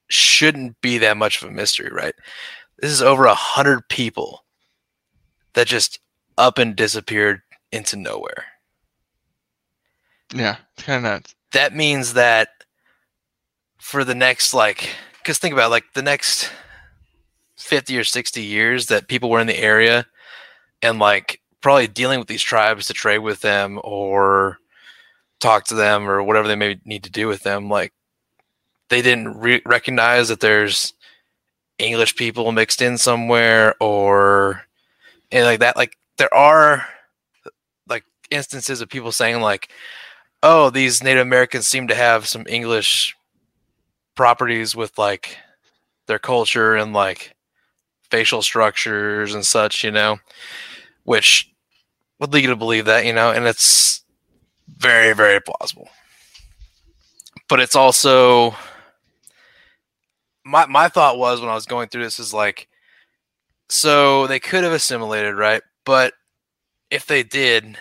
shouldn't 0.09 0.79
be 0.81 0.97
that 0.97 1.17
much 1.17 1.41
of 1.41 1.49
a 1.49 1.51
mystery 1.51 1.89
right 1.91 2.13
this 2.79 2.91
is 2.91 3.01
over 3.01 3.25
a 3.25 3.33
hundred 3.33 3.87
people 3.89 4.43
that 5.53 5.67
just 5.67 5.99
up 6.37 6.57
and 6.57 6.75
disappeared 6.75 7.41
into 7.71 7.95
nowhere. 7.95 8.45
Yeah, 10.33 10.57
it's 10.75 10.85
kind 10.85 11.05
of 11.05 11.11
nuts. 11.11 11.35
That 11.51 11.75
means 11.75 12.13
that 12.13 12.49
for 13.77 14.03
the 14.03 14.15
next 14.15 14.53
like 14.53 14.89
because 15.19 15.37
think 15.37 15.53
about 15.53 15.67
it, 15.67 15.71
like 15.71 15.85
the 15.93 16.01
next 16.01 16.51
50 17.57 17.97
or 17.97 18.03
60 18.03 18.41
years 18.41 18.87
that 18.87 19.07
people 19.07 19.29
were 19.29 19.39
in 19.39 19.47
the 19.47 19.57
area 19.57 20.05
and 20.81 20.99
like 20.99 21.39
probably 21.61 21.87
dealing 21.87 22.19
with 22.19 22.27
these 22.27 22.41
tribes 22.41 22.87
to 22.87 22.93
trade 22.93 23.19
with 23.19 23.41
them 23.41 23.79
or 23.83 24.57
talk 25.39 25.65
to 25.65 25.75
them 25.75 26.09
or 26.09 26.21
whatever 26.23 26.47
they 26.47 26.55
may 26.55 26.79
need 26.85 27.03
to 27.03 27.09
do 27.09 27.27
with 27.27 27.43
them 27.43 27.69
like 27.69 27.93
they 28.89 29.01
didn't 29.01 29.37
re- 29.39 29.61
recognize 29.65 30.29
that 30.29 30.39
there's 30.39 30.93
english 31.79 32.15
people 32.15 32.51
mixed 32.51 32.81
in 32.81 32.97
somewhere 32.97 33.75
or 33.81 34.61
and 35.31 35.45
like 35.45 35.59
that 35.59 35.75
like 35.75 35.97
there 36.17 36.33
are 36.33 36.85
like 37.87 38.03
instances 38.29 38.81
of 38.81 38.89
people 38.89 39.11
saying 39.11 39.41
like 39.41 39.69
oh 40.43 40.69
these 40.69 41.01
native 41.03 41.21
americans 41.23 41.67
seem 41.67 41.87
to 41.87 41.95
have 41.95 42.27
some 42.27 42.45
english 42.47 43.15
properties 44.15 44.75
with 44.75 44.95
like 44.97 45.37
their 46.07 46.19
culture 46.19 46.75
and 46.75 46.93
like 46.93 47.35
facial 48.09 48.43
structures 48.43 49.33
and 49.33 49.43
such, 49.45 49.83
you 49.83 49.91
know, 49.91 50.19
which 51.03 51.51
would 52.19 52.31
lead 52.33 52.43
you 52.43 52.49
to 52.49 52.55
believe 52.55 52.85
that, 52.85 53.05
you 53.05 53.13
know, 53.13 53.31
and 53.31 53.45
it's 53.47 54.03
very, 54.77 55.13
very 55.15 55.41
plausible. 55.41 55.89
But 57.49 57.59
it's 57.59 57.75
also 57.75 58.55
my 60.45 60.65
my 60.67 60.89
thought 60.89 61.17
was 61.17 61.41
when 61.41 61.49
I 61.49 61.55
was 61.55 61.65
going 61.65 61.89
through 61.89 62.03
this 62.03 62.19
is 62.19 62.33
like 62.33 62.67
so 63.69 64.27
they 64.27 64.39
could 64.39 64.63
have 64.63 64.73
assimilated, 64.73 65.35
right? 65.35 65.63
But 65.85 66.13
if 66.91 67.07
they 67.07 67.23
did, 67.23 67.77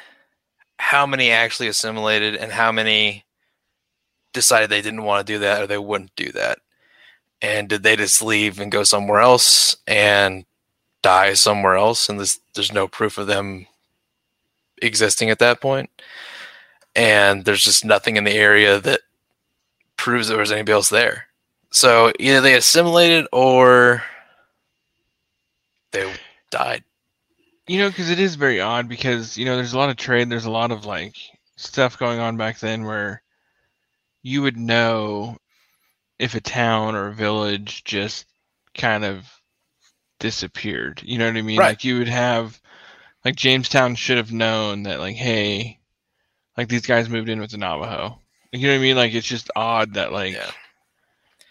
how 0.82 1.06
many 1.06 1.30
actually 1.30 1.68
assimilated 1.68 2.34
and 2.34 2.50
how 2.50 2.72
many 2.72 3.24
decided 4.32 4.68
they 4.68 4.82
didn't 4.82 5.04
want 5.04 5.24
to 5.24 5.32
do 5.32 5.38
that 5.38 5.62
or 5.62 5.66
they 5.68 5.78
wouldn't 5.78 6.14
do 6.16 6.32
that? 6.32 6.58
And 7.40 7.68
did 7.68 7.84
they 7.84 7.94
just 7.94 8.20
leave 8.20 8.58
and 8.58 8.72
go 8.72 8.82
somewhere 8.82 9.20
else 9.20 9.76
and 9.86 10.44
die 11.00 11.34
somewhere 11.34 11.76
else? 11.76 12.08
And 12.08 12.18
this, 12.18 12.40
there's 12.54 12.72
no 12.72 12.88
proof 12.88 13.16
of 13.16 13.28
them 13.28 13.68
existing 14.82 15.30
at 15.30 15.38
that 15.38 15.60
point. 15.60 15.88
And 16.96 17.44
there's 17.44 17.62
just 17.62 17.84
nothing 17.84 18.16
in 18.16 18.24
the 18.24 18.34
area 18.34 18.80
that 18.80 19.02
proves 19.96 20.26
there 20.26 20.38
was 20.38 20.50
anybody 20.50 20.72
else 20.72 20.88
there. 20.88 21.28
So 21.70 22.12
either 22.18 22.40
they 22.40 22.54
assimilated 22.54 23.28
or 23.30 24.02
they 25.92 26.12
died. 26.50 26.82
You 27.68 27.78
know, 27.78 27.88
because 27.88 28.10
it 28.10 28.18
is 28.18 28.34
very 28.34 28.60
odd 28.60 28.88
because, 28.88 29.38
you 29.38 29.44
know, 29.44 29.56
there's 29.56 29.72
a 29.72 29.78
lot 29.78 29.90
of 29.90 29.96
trade, 29.96 30.28
there's 30.28 30.46
a 30.46 30.50
lot 30.50 30.72
of 30.72 30.84
like 30.84 31.14
stuff 31.56 31.98
going 31.98 32.18
on 32.18 32.36
back 32.36 32.58
then 32.58 32.84
where 32.84 33.22
you 34.22 34.42
would 34.42 34.56
know 34.56 35.36
if 36.18 36.34
a 36.34 36.40
town 36.40 36.94
or 36.94 37.08
a 37.08 37.14
village 37.14 37.84
just 37.84 38.26
kind 38.74 39.04
of 39.04 39.28
disappeared. 40.18 41.02
You 41.04 41.18
know 41.18 41.26
what 41.26 41.36
I 41.36 41.42
mean? 41.42 41.58
Right. 41.58 41.68
Like 41.68 41.84
you 41.84 41.98
would 41.98 42.08
have 42.08 42.60
like 43.24 43.36
Jamestown 43.36 43.94
should 43.94 44.16
have 44.16 44.32
known 44.32 44.84
that 44.84 45.00
like 45.00 45.16
hey, 45.16 45.78
like 46.56 46.68
these 46.68 46.86
guys 46.86 47.08
moved 47.08 47.28
in 47.28 47.40
with 47.40 47.50
the 47.50 47.58
Navajo. 47.58 48.18
You 48.52 48.66
know 48.66 48.74
what 48.74 48.78
I 48.78 48.82
mean? 48.82 48.96
Like 48.96 49.14
it's 49.14 49.26
just 49.26 49.50
odd 49.56 49.94
that 49.94 50.12
like 50.12 50.34
Yeah. 50.34 50.50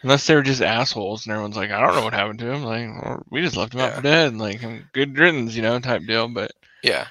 Unless 0.04 0.26
they 0.28 0.36
were 0.36 0.42
just 0.42 0.62
assholes 0.62 1.26
and 1.26 1.32
everyone's 1.34 1.56
like 1.58 1.72
I 1.72 1.80
don't 1.80 1.96
know 1.96 2.04
what 2.04 2.14
happened 2.14 2.40
to 2.40 2.52
him. 2.52 2.64
Like 2.64 2.88
well, 3.04 3.24
we 3.30 3.42
just 3.42 3.58
left 3.58 3.74
him 3.74 3.82
out 3.82 3.94
for 3.94 4.02
dead. 4.02 4.30
And, 4.30 4.40
like 4.40 4.62
good 4.94 5.18
riddance, 5.18 5.56
you 5.56 5.62
know, 5.62 5.80
type 5.80 6.04
deal. 6.06 6.28
But 6.28 6.52
Yeah. 6.84 7.08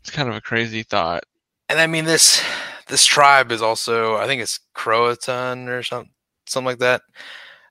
it's 0.00 0.10
kind 0.10 0.28
of 0.28 0.34
a 0.34 0.40
crazy 0.40 0.82
thought. 0.82 1.24
And 1.68 1.78
I 1.80 1.86
mean 1.86 2.04
this 2.04 2.42
this 2.88 3.04
tribe 3.04 3.50
is 3.52 3.62
also 3.62 4.16
I 4.16 4.26
think 4.26 4.42
it's 4.42 4.60
Croatan 4.74 5.68
or 5.68 5.82
something 5.82 6.12
something 6.46 6.66
like 6.66 6.78
that. 6.78 7.02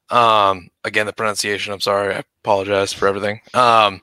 Um 0.09 0.69
again 0.83 1.05
the 1.05 1.13
pronunciation, 1.13 1.74
I'm 1.74 1.79
sorry, 1.81 2.13
I 2.15 2.24
apologize 2.43 2.93
for 2.93 3.07
everything. 3.07 3.41
Um 3.53 4.01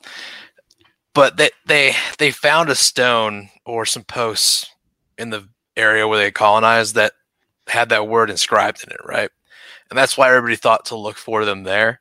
but 1.15 1.37
they 1.37 1.51
they 1.67 1.95
they 2.19 2.31
found 2.31 2.71
a 2.71 2.75
stone 2.75 3.51
or 3.67 3.85
some 3.85 4.05
posts 4.05 4.67
in 5.19 5.31
the 5.31 5.47
area 5.77 6.09
where 6.09 6.19
they 6.19 6.31
colonized 6.31 6.95
that 6.95 7.13
had 7.69 7.91
that 7.91 8.09
word 8.09 8.31
inscribed 8.31 8.83
in 8.85 8.93
it, 8.93 9.01
right? 9.05 9.31
And 9.93 9.99
that's 9.99 10.17
why 10.17 10.29
everybody 10.29 10.57
thought 10.57 10.87
to 10.87 10.97
look 10.97 11.19
for 11.19 11.45
them 11.45 11.65
there, 11.65 12.01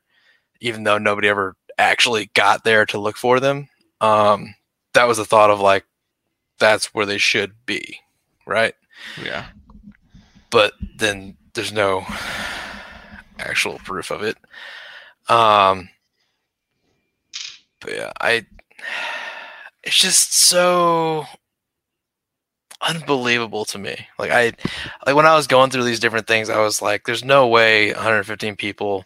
even 0.62 0.86
though 0.86 0.98
nobody 0.98 1.27
ever 1.27 1.57
actually 1.77 2.31
got 2.33 2.63
there 2.63 2.86
to 2.86 2.98
look 2.98 3.17
for 3.17 3.41
them. 3.41 3.67
Um, 4.00 4.55
that 4.93 5.10
was 5.10 5.17
the 5.17 5.25
thought 5.25 5.50
of 5.50 5.60
like, 5.60 5.83
that's 6.57 6.93
where 6.93 7.05
they 7.05 7.17
should 7.17 7.51
be, 7.65 8.00
right? 8.48 8.75
Yeah. 9.21 9.48
But 10.51 10.71
then 10.95 11.36
there's 11.53 11.74
no 11.74 12.05
actual 13.39 13.77
proof 13.79 14.10
of 14.10 14.24
it. 14.24 14.38
Um, 15.27 15.89
but 17.81 17.93
yeah, 17.93 18.13
I. 18.21 18.45
It's 19.83 19.98
just 19.98 20.33
so 20.33 21.25
unbelievable 22.88 23.66
to 23.66 23.78
me. 23.78 24.08
Like 24.18 24.32
I, 24.32 24.54
like 25.06 25.16
when 25.16 25.26
I 25.26 25.36
was 25.36 25.48
going 25.48 25.70
through 25.70 25.84
these 25.84 26.00
different 26.00 26.28
things, 26.28 26.50
I 26.50 26.60
was 26.60 26.82
like, 26.82 27.06
"There's 27.06 27.24
no 27.24 27.48
way 27.48 27.94
115 27.94 28.56
people. 28.56 29.06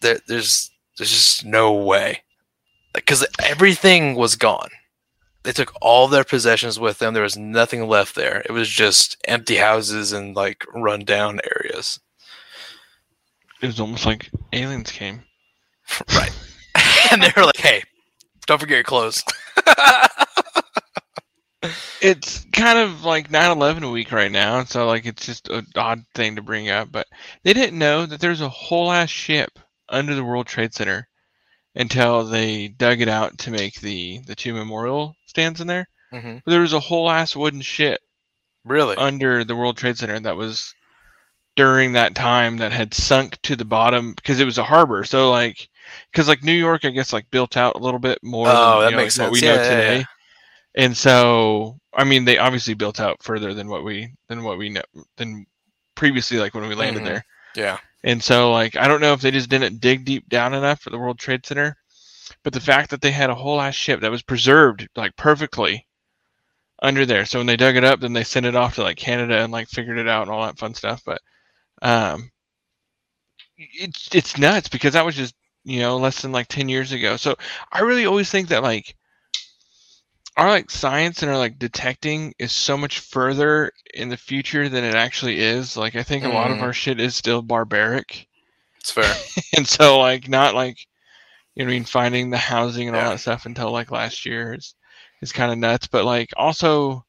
There, 0.00 0.18
there's, 0.26 0.70
there's 0.98 1.10
just 1.10 1.44
no 1.44 1.72
way." 1.72 2.22
Because 2.92 3.26
everything 3.42 4.14
was 4.14 4.36
gone. 4.36 4.68
They 5.42 5.52
took 5.52 5.74
all 5.82 6.08
their 6.08 6.24
possessions 6.24 6.78
with 6.78 6.98
them. 6.98 7.12
There 7.12 7.22
was 7.22 7.36
nothing 7.36 7.86
left 7.86 8.14
there. 8.14 8.42
It 8.46 8.52
was 8.52 8.68
just 8.68 9.16
empty 9.26 9.56
houses 9.56 10.12
and 10.12 10.34
like 10.34 10.64
rundown 10.74 11.40
areas. 11.58 12.00
It 13.60 13.66
was 13.66 13.80
almost 13.80 14.06
like 14.06 14.30
aliens 14.52 14.90
came. 14.90 15.22
right. 16.14 16.32
and 17.10 17.22
they 17.22 17.32
were 17.36 17.44
like, 17.44 17.56
"Hey, 17.56 17.82
don't 18.46 18.60
forget 18.60 18.76
your 18.76 18.84
clothes." 18.84 19.22
it's 22.00 22.44
kind 22.52 22.78
of 22.78 23.04
like 23.04 23.30
9-11 23.30 23.90
week 23.90 24.12
right 24.12 24.30
now 24.30 24.64
so 24.64 24.86
like 24.86 25.06
it's 25.06 25.26
just 25.26 25.48
an 25.48 25.66
odd 25.76 26.04
thing 26.14 26.36
to 26.36 26.42
bring 26.42 26.68
up 26.70 26.90
but 26.92 27.06
they 27.42 27.52
didn't 27.52 27.78
know 27.78 28.06
that 28.06 28.20
there's 28.20 28.40
a 28.40 28.48
whole 28.48 28.90
ass 28.92 29.10
ship 29.10 29.58
under 29.88 30.14
the 30.14 30.24
world 30.24 30.46
trade 30.46 30.74
center 30.74 31.08
until 31.76 32.24
they 32.24 32.68
dug 32.68 33.00
it 33.00 33.08
out 33.08 33.38
to 33.38 33.50
make 33.50 33.80
the 33.80 34.20
the 34.26 34.34
two 34.34 34.54
memorial 34.54 35.14
stands 35.26 35.60
in 35.60 35.66
there 35.66 35.88
hmm 36.12 36.38
there 36.46 36.60
was 36.62 36.72
a 36.74 36.80
whole 36.80 37.10
ass 37.10 37.36
wooden 37.36 37.62
ship 37.62 38.00
Really? 38.64 38.96
under 38.96 39.44
the 39.44 39.56
world 39.56 39.76
trade 39.76 39.96
center 39.98 40.18
that 40.20 40.36
was 40.36 40.74
during 41.56 41.92
that 41.92 42.14
time 42.14 42.58
that 42.58 42.72
had 42.72 42.94
sunk 42.94 43.40
to 43.42 43.56
the 43.56 43.64
bottom 43.64 44.12
because 44.14 44.40
it 44.40 44.44
was 44.44 44.58
a 44.58 44.64
harbor 44.64 45.04
so 45.04 45.30
like 45.30 45.68
because 46.10 46.28
like 46.28 46.42
new 46.42 46.52
york 46.52 46.84
i 46.84 46.90
guess 46.90 47.12
like 47.12 47.30
built 47.30 47.56
out 47.56 47.76
a 47.76 47.78
little 47.78 48.00
bit 48.00 48.18
more 48.22 48.56
Oh, 48.56 48.56
than, 48.56 48.82
that 48.82 48.90
you 48.90 48.94
know, 48.94 49.02
makes 49.02 49.14
like, 49.18 49.18
what 49.18 49.30
we 49.30 49.40
sense. 49.40 49.42
know 49.42 49.58
Yeah, 49.58 49.62
yeah, 49.62 49.76
today 49.76 49.98
yeah. 49.98 50.04
And 50.74 50.96
so 50.96 51.78
i 51.94 52.04
mean 52.04 52.24
they 52.24 52.38
obviously 52.38 52.74
built 52.74 53.00
out 53.00 53.22
further 53.22 53.54
than 53.54 53.68
what 53.68 53.84
we 53.84 54.12
than 54.28 54.42
what 54.44 54.58
we 54.58 54.68
know 54.68 54.82
than 55.16 55.46
previously 55.94 56.38
like 56.38 56.54
when 56.54 56.66
we 56.68 56.74
landed 56.74 57.02
Mhm. 57.02 57.06
there 57.06 57.24
yeah. 57.56 57.78
and 58.02 58.22
so 58.22 58.50
like 58.52 58.76
i 58.76 58.88
don't 58.88 59.00
know 59.00 59.12
if 59.12 59.20
they 59.20 59.30
just 59.30 59.48
didn't 59.50 59.80
dig 59.80 60.04
deep 60.04 60.28
down 60.28 60.54
enough 60.54 60.80
for 60.80 60.90
the 60.90 60.98
world 60.98 61.18
trade 61.18 61.44
center 61.46 61.76
but 62.42 62.52
the 62.52 62.60
fact 62.60 62.90
that 62.90 63.00
they 63.00 63.10
had 63.12 63.30
a 63.30 63.34
whole 63.34 63.60
ass 63.60 63.74
ship 63.74 64.00
that 64.00 64.10
was 64.10 64.22
preserved 64.22 64.88
like 64.96 65.14
perfectly 65.16 65.86
under 66.82 67.06
there 67.06 67.24
so 67.24 67.38
when 67.38 67.46
they 67.46 67.56
dug 67.56 67.76
it 67.76 67.84
up 67.84 68.00
then 68.00 68.12
they 68.12 68.24
sent 68.24 68.46
it 68.46 68.56
off 68.56 68.74
to 68.74 68.82
like 68.82 68.96
canada 68.96 69.38
and 69.38 69.52
like 69.52 69.68
figured 69.68 69.98
it 69.98 70.08
out 70.08 70.22
and 70.22 70.30
all 70.30 70.44
that 70.44 70.58
fun 70.58 70.74
stuff 70.74 71.02
but 71.06 71.20
um 71.82 72.30
it's 73.56 74.08
it's 74.14 74.36
nuts 74.38 74.68
because 74.68 74.94
that 74.94 75.04
was 75.04 75.14
just 75.14 75.34
you 75.64 75.78
know 75.80 75.96
less 75.96 76.20
than 76.22 76.32
like 76.32 76.48
10 76.48 76.68
years 76.68 76.92
ago 76.92 77.16
so 77.16 77.34
i 77.72 77.80
really 77.80 78.04
always 78.06 78.30
think 78.30 78.48
that 78.48 78.62
like 78.62 78.96
our 80.36 80.48
like 80.48 80.70
science 80.70 81.22
and 81.22 81.30
our 81.30 81.38
like 81.38 81.58
detecting 81.58 82.34
is 82.38 82.52
so 82.52 82.76
much 82.76 83.00
further 83.00 83.72
in 83.94 84.08
the 84.08 84.16
future 84.16 84.68
than 84.68 84.84
it 84.84 84.94
actually 84.94 85.38
is 85.40 85.76
like 85.76 85.94
i 85.96 86.02
think 86.02 86.24
a 86.24 86.28
lot 86.28 86.50
of 86.50 86.58
Mhm. 86.58 86.62
our 86.62 86.72
shit 86.72 87.00
is 87.00 87.14
still 87.16 87.42
barbaric 87.42 88.28
It's 88.80 88.90
fair. 88.90 89.14
and 89.56 89.66
so 89.66 89.98
like 89.98 90.28
not 90.28 90.54
like 90.54 90.78
you 91.54 91.64
know 91.64 91.70
I 91.70 91.74
mean 91.74 91.84
finding 91.84 92.30
the 92.30 92.38
housing 92.38 92.88
and 92.88 92.96
all 92.96 93.10
that 93.10 93.20
stuff 93.20 93.46
until 93.46 93.70
like 93.70 93.90
last 93.90 94.26
year 94.26 94.54
is 94.54 94.74
is 95.22 95.32
kind 95.32 95.52
of 95.52 95.58
nuts 95.58 95.86
but 95.86 96.04
like 96.04 96.30
also 96.36 97.04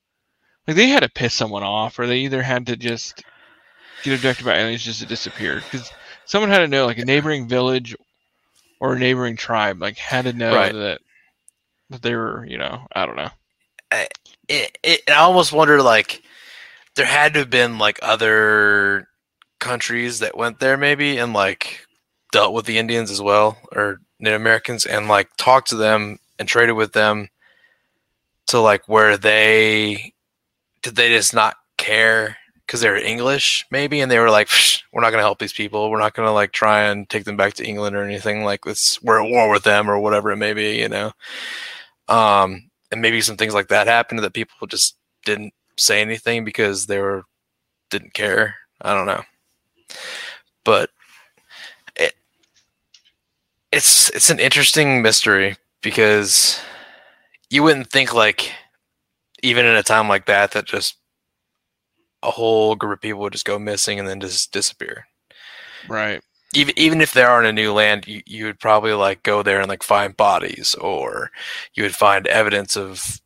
like 0.68 0.78
they 0.78 0.88
had 0.90 1.04
to 1.04 1.10
piss 1.10 1.34
someone 1.34 1.64
off 1.64 2.00
or 2.00 2.08
they 2.08 2.20
either 2.20 2.42
had 2.44 2.68
to 2.68 2.78
just 2.78 3.24
get 4.04 4.14
abducted 4.14 4.46
by 4.46 4.58
aliens 4.60 4.84
just 4.84 5.00
to 5.02 5.06
disappear 5.06 5.62
because 5.62 5.92
someone 6.26 6.50
had 6.50 6.60
to 6.60 6.68
know 6.68 6.86
like 6.86 7.00
a 7.00 7.06
neighboring 7.06 7.48
village 7.48 7.96
or 8.80 8.94
a 8.94 9.00
neighboring 9.00 9.38
tribe 9.38 9.82
like 9.82 9.98
had 9.98 10.26
to 10.26 10.34
know 10.34 10.54
Right. 10.54 10.74
that 10.74 11.00
they 11.90 12.16
were 12.16 12.46
you 12.46 12.58
know 12.58 12.86
i 12.96 13.06
don't 13.06 13.16
know. 13.16 13.30
I, 13.92 14.08
it, 14.48 14.78
it, 14.84 15.02
I 15.08 15.16
almost 15.16 15.54
wonder 15.54 15.82
like 15.82 16.24
there 16.96 17.06
had 17.06 17.34
to 17.34 17.40
have 17.40 17.50
been 17.50 17.78
like 17.78 18.00
other 18.02 19.08
countries 19.60 20.20
that 20.20 20.38
went 20.38 20.60
there 20.60 20.78
maybe 20.78 21.18
and 21.18 21.34
like 21.34 21.86
dealt 22.32 22.54
with 22.54 22.66
the 22.66 22.78
Indians 22.78 23.12
as 23.12 23.22
well 23.22 23.58
or 23.72 24.02
Native 24.20 24.42
Americans 24.42 24.86
and 24.86 25.08
like 25.08 25.30
talked 25.38 25.70
to 25.70 25.76
them 25.76 26.20
and 26.40 26.48
traded 26.48 26.76
with 26.76 26.94
them 26.94 27.30
to 28.48 28.60
like 28.60 28.88
where 28.88 29.18
they 29.18 30.14
did 30.84 30.96
they 30.96 31.10
just 31.10 31.34
not 31.34 31.56
care 31.78 32.38
because 32.66 32.82
they're 32.82 32.96
English 32.96 33.66
maybe? 33.72 34.02
And 34.02 34.12
they 34.12 34.20
were 34.20 34.30
like 34.30 34.50
we're 34.94 35.02
not 35.02 35.10
going 35.10 35.20
to 35.20 35.26
help 35.26 35.40
these 35.40 35.54
people. 35.54 35.90
We're 35.90 36.00
not 36.00 36.14
going 36.14 36.28
to 36.28 36.34
like 36.34 36.52
try 36.52 36.84
and 36.84 37.10
take 37.10 37.26
them 37.26 37.38
back 37.38 37.56
to 37.56 37.66
England 37.66 37.96
or 37.96 38.04
anything 38.04 38.44
like 38.44 38.66
this 38.66 39.02
we're 39.02 39.24
at 39.24 39.30
war 39.30 39.50
with 39.50 39.64
them 39.64 39.90
or 39.90 40.00
whatever 40.00 40.32
it 40.32 40.38
may 40.38 40.54
be 40.54 40.78
you 40.80 40.90
know 40.90 41.12
um 42.08 42.70
and 42.92 43.02
maybe 43.02 43.22
some 43.22 43.38
things 43.38 43.54
like 43.54 43.68
that 43.70 43.88
happened 43.88 44.20
that 44.20 44.34
people 44.34 44.68
just 44.68 44.96
didn't 45.26 45.54
say 45.78 46.02
anything 46.02 46.46
because 46.46 46.86
they 46.86 47.00
were 47.00 47.24
didn't 47.90 48.14
care. 48.14 48.56
I 48.82 48.94
don't 48.94 49.06
know. 49.06 49.24
But 50.64 50.90
it 51.96 52.14
it's 53.72 54.10
it's 54.12 54.30
an 54.30 54.40
interesting 54.40 55.02
mystery 55.02 55.58
because 55.82 56.60
you 57.50 57.64
wouldn't 57.64 57.90
think 57.90 58.14
like 58.14 58.52
even 59.44 59.66
in 59.66 59.76
a 59.76 59.84
time 59.84 60.08
like 60.08 60.26
that 60.26 60.52
that 60.52 60.66
just 60.66 60.98
a 62.24 62.32
whole 62.32 62.76
group 62.76 62.94
of 62.94 63.02
people 63.02 63.22
would 63.22 63.34
just 63.34 63.46
go 63.46 63.60
missing 63.60 64.00
and 64.00 64.08
then 64.08 64.20
just 64.20 64.52
disappear. 64.52 65.06
Right. 65.88 66.22
Even 66.56 66.74
even 66.78 67.02
if 67.02 67.14
they 67.14 67.24
are 67.24 67.40
in 67.40 67.46
a 67.48 67.54
new 67.54 67.74
land 67.74 68.08
you, 68.08 68.22
you 68.26 68.46
would 68.46 68.60
probably 68.60 68.94
like 68.94 69.24
go 69.24 69.44
there 69.44 69.60
and 69.60 69.70
like 69.70 69.84
find 69.84 70.16
bodies 70.16 70.76
or 70.76 71.32
you 71.74 71.84
would 71.84 71.96
find 71.96 72.28
evidence 72.28 72.76
of 72.78 73.22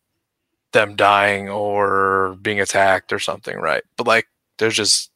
them 0.72 0.96
dying 0.96 1.50
or 1.50 2.38
being 2.42 2.60
attacked 2.60 3.14
or 3.14 3.20
something 3.20 3.58
right? 3.58 3.84
But 3.98 4.08
like 4.08 4.28
there's 4.58 4.76
just 4.76 5.12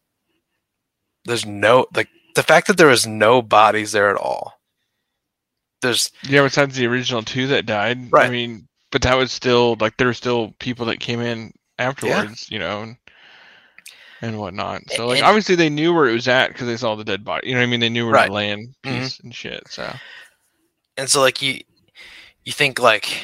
there's 1.26 1.46
no 1.46 1.88
like 1.96 2.10
the 2.36 2.44
fact 2.44 2.68
that 2.68 2.78
there 2.78 2.88
was 2.88 3.06
no 3.06 3.42
bodies 3.42 3.92
there 3.92 4.10
at 4.10 4.18
all. 4.18 4.60
There's 5.82 6.12
Yeah, 6.24 6.44
besides 6.44 6.76
the 6.76 6.88
original 6.88 7.24
two 7.24 7.48
that 7.48 7.66
died. 7.66 8.10
I 8.28 8.30
mean, 8.30 8.68
but 8.92 9.02
that 9.04 9.18
was 9.18 9.32
still 9.32 9.76
like 9.80 9.98
there 9.98 10.08
were 10.08 10.14
still 10.14 10.54
people 10.60 10.86
that 10.88 11.00
came 11.00 11.20
in 11.20 11.54
afterwards, 11.80 12.50
you 12.50 12.60
know, 12.60 12.82
and, 12.84 12.98
and 14.24 14.40
whatnot. 14.40 14.82
So 14.92 15.08
like 15.08 15.18
And- 15.20 15.26
obviously 15.28 15.56
they 15.56 15.70
knew 15.70 15.94
where 15.94 16.08
it 16.08 16.14
was 16.14 16.28
at 16.28 16.48
because 16.50 16.68
they 16.68 16.78
saw 16.78 16.96
the 16.96 17.04
dead 17.04 17.24
body. 17.26 17.48
You 17.50 17.54
know 17.54 17.60
what 17.60 17.68
I 17.68 17.70
mean? 17.70 17.80
They 17.82 17.90
knew 17.90 18.06
where 18.06 18.14
Right. 18.16 18.28
to 18.28 18.34
land 18.34 18.76
Mhm. 18.84 19.02
piece 19.02 19.20
and 19.20 19.34
shit. 19.36 19.68
So 19.70 19.94
and 20.98 21.10
so 21.10 21.22
like 21.22 21.42
you 21.42 21.60
you 22.44 22.52
think 22.54 22.80
like 22.80 23.24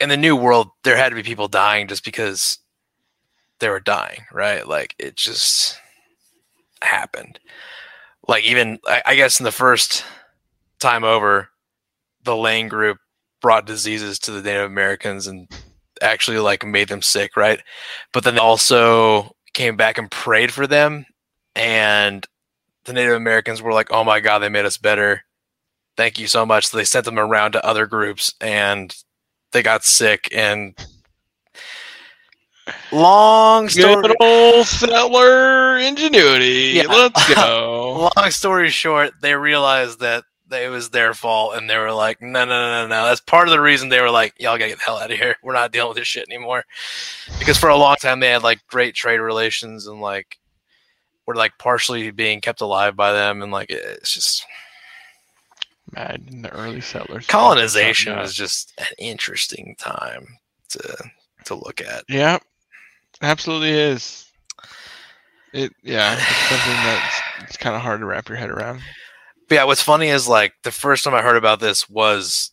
in 0.00 0.08
the 0.08 0.16
new 0.16 0.34
world 0.36 0.70
there 0.84 0.96
had 0.96 1.08
to 1.10 1.14
be 1.16 1.22
people 1.22 1.48
dying 1.48 1.86
just 1.88 2.04
because 2.04 2.58
they 3.60 3.68
were 3.68 3.80
dying 3.80 4.24
right 4.32 4.68
like 4.68 4.94
it 4.98 5.16
just 5.16 5.76
happened 6.82 7.40
like 8.28 8.44
even 8.44 8.78
i, 8.86 9.02
I 9.06 9.14
guess 9.16 9.40
in 9.40 9.44
the 9.44 9.50
first 9.50 10.04
time 10.78 11.02
over 11.02 11.48
the 12.22 12.36
lane 12.36 12.68
group 12.68 12.98
brought 13.42 13.66
diseases 13.66 14.20
to 14.20 14.30
the 14.30 14.40
native 14.42 14.66
americans 14.66 15.26
and 15.26 15.48
actually 16.00 16.38
like 16.38 16.64
made 16.64 16.86
them 16.88 17.02
sick 17.02 17.36
right 17.36 17.60
but 18.12 18.22
then 18.22 18.38
also 18.38 19.34
came 19.58 19.76
back 19.76 19.98
and 19.98 20.10
prayed 20.10 20.52
for 20.52 20.66
them 20.66 21.04
and 21.54 22.26
the 22.84 22.92
native 22.92 23.14
americans 23.14 23.60
were 23.60 23.72
like 23.72 23.92
oh 23.92 24.04
my 24.04 24.20
god 24.20 24.38
they 24.38 24.48
made 24.48 24.64
us 24.64 24.78
better 24.78 25.22
thank 25.98 26.18
you 26.18 26.28
so 26.28 26.46
much. 26.46 26.68
So 26.68 26.78
they 26.78 26.84
sent 26.84 27.04
them 27.04 27.18
around 27.18 27.52
to 27.52 27.66
other 27.66 27.86
groups 27.86 28.32
and 28.40 28.96
they 29.52 29.62
got 29.62 29.84
sick 29.84 30.28
and 30.32 30.74
long 32.92 33.68
story 33.68 34.02
good 34.02 34.16
old 34.20 34.66
settler 34.66 35.76
ingenuity. 35.78 36.72
Yeah. 36.76 36.84
Let's 36.84 37.34
go. 37.34 38.10
long 38.16 38.30
story 38.30 38.70
short, 38.70 39.12
they 39.20 39.34
realized 39.34 40.00
that 40.00 40.24
it 40.50 40.70
was 40.70 40.90
their 40.90 41.14
fault 41.14 41.54
and 41.56 41.68
they 41.68 41.76
were 41.76 41.92
like, 41.92 42.20
no, 42.20 42.44
no, 42.44 42.46
no, 42.46 42.82
no, 42.82 42.88
no. 42.88 43.04
That's 43.04 43.20
part 43.20 43.48
of 43.48 43.52
the 43.52 43.60
reason 43.60 43.88
they 43.88 44.00
were 44.00 44.10
like, 44.10 44.34
y'all 44.38 44.58
gotta 44.58 44.70
get 44.70 44.78
the 44.78 44.84
hell 44.84 44.98
out 44.98 45.10
of 45.10 45.18
here. 45.18 45.36
We're 45.42 45.52
not 45.52 45.72
dealing 45.72 45.88
with 45.90 45.98
this 45.98 46.08
shit 46.08 46.28
anymore. 46.28 46.64
Because 47.38 47.58
for 47.58 47.68
a 47.68 47.76
long 47.76 47.96
time 47.96 48.20
they 48.20 48.30
had 48.30 48.42
like 48.42 48.66
great 48.66 48.94
trade 48.94 49.20
relations 49.20 49.86
and 49.86 50.00
like 50.00 50.38
were 51.26 51.34
like 51.34 51.58
partially 51.58 52.10
being 52.10 52.40
kept 52.40 52.60
alive 52.60 52.96
by 52.96 53.12
them 53.12 53.42
and 53.42 53.52
like 53.52 53.70
it's 53.70 54.12
just 54.12 54.44
Mad 55.92 56.22
in 56.30 56.42
the 56.42 56.50
early 56.50 56.80
settlers. 56.80 57.26
colonization 57.26 58.16
was 58.16 58.34
just 58.34 58.74
an 58.78 58.86
interesting 58.98 59.74
time 59.78 60.26
to 60.70 61.10
to 61.46 61.54
look 61.54 61.80
at. 61.80 62.04
Yeah, 62.08 62.38
absolutely 63.22 63.70
is. 63.70 64.30
It 65.54 65.72
yeah, 65.82 66.14
it's 66.14 66.48
something 66.48 66.72
that's 66.72 67.20
it's 67.40 67.56
kind 67.56 67.74
of 67.74 67.80
hard 67.80 68.00
to 68.00 68.06
wrap 68.06 68.28
your 68.28 68.36
head 68.36 68.50
around. 68.50 68.80
But 69.48 69.54
yeah, 69.56 69.64
what's 69.64 69.82
funny 69.82 70.08
is 70.08 70.28
like 70.28 70.52
the 70.62 70.70
first 70.70 71.04
time 71.04 71.14
I 71.14 71.22
heard 71.22 71.36
about 71.36 71.60
this 71.60 71.88
was 71.88 72.52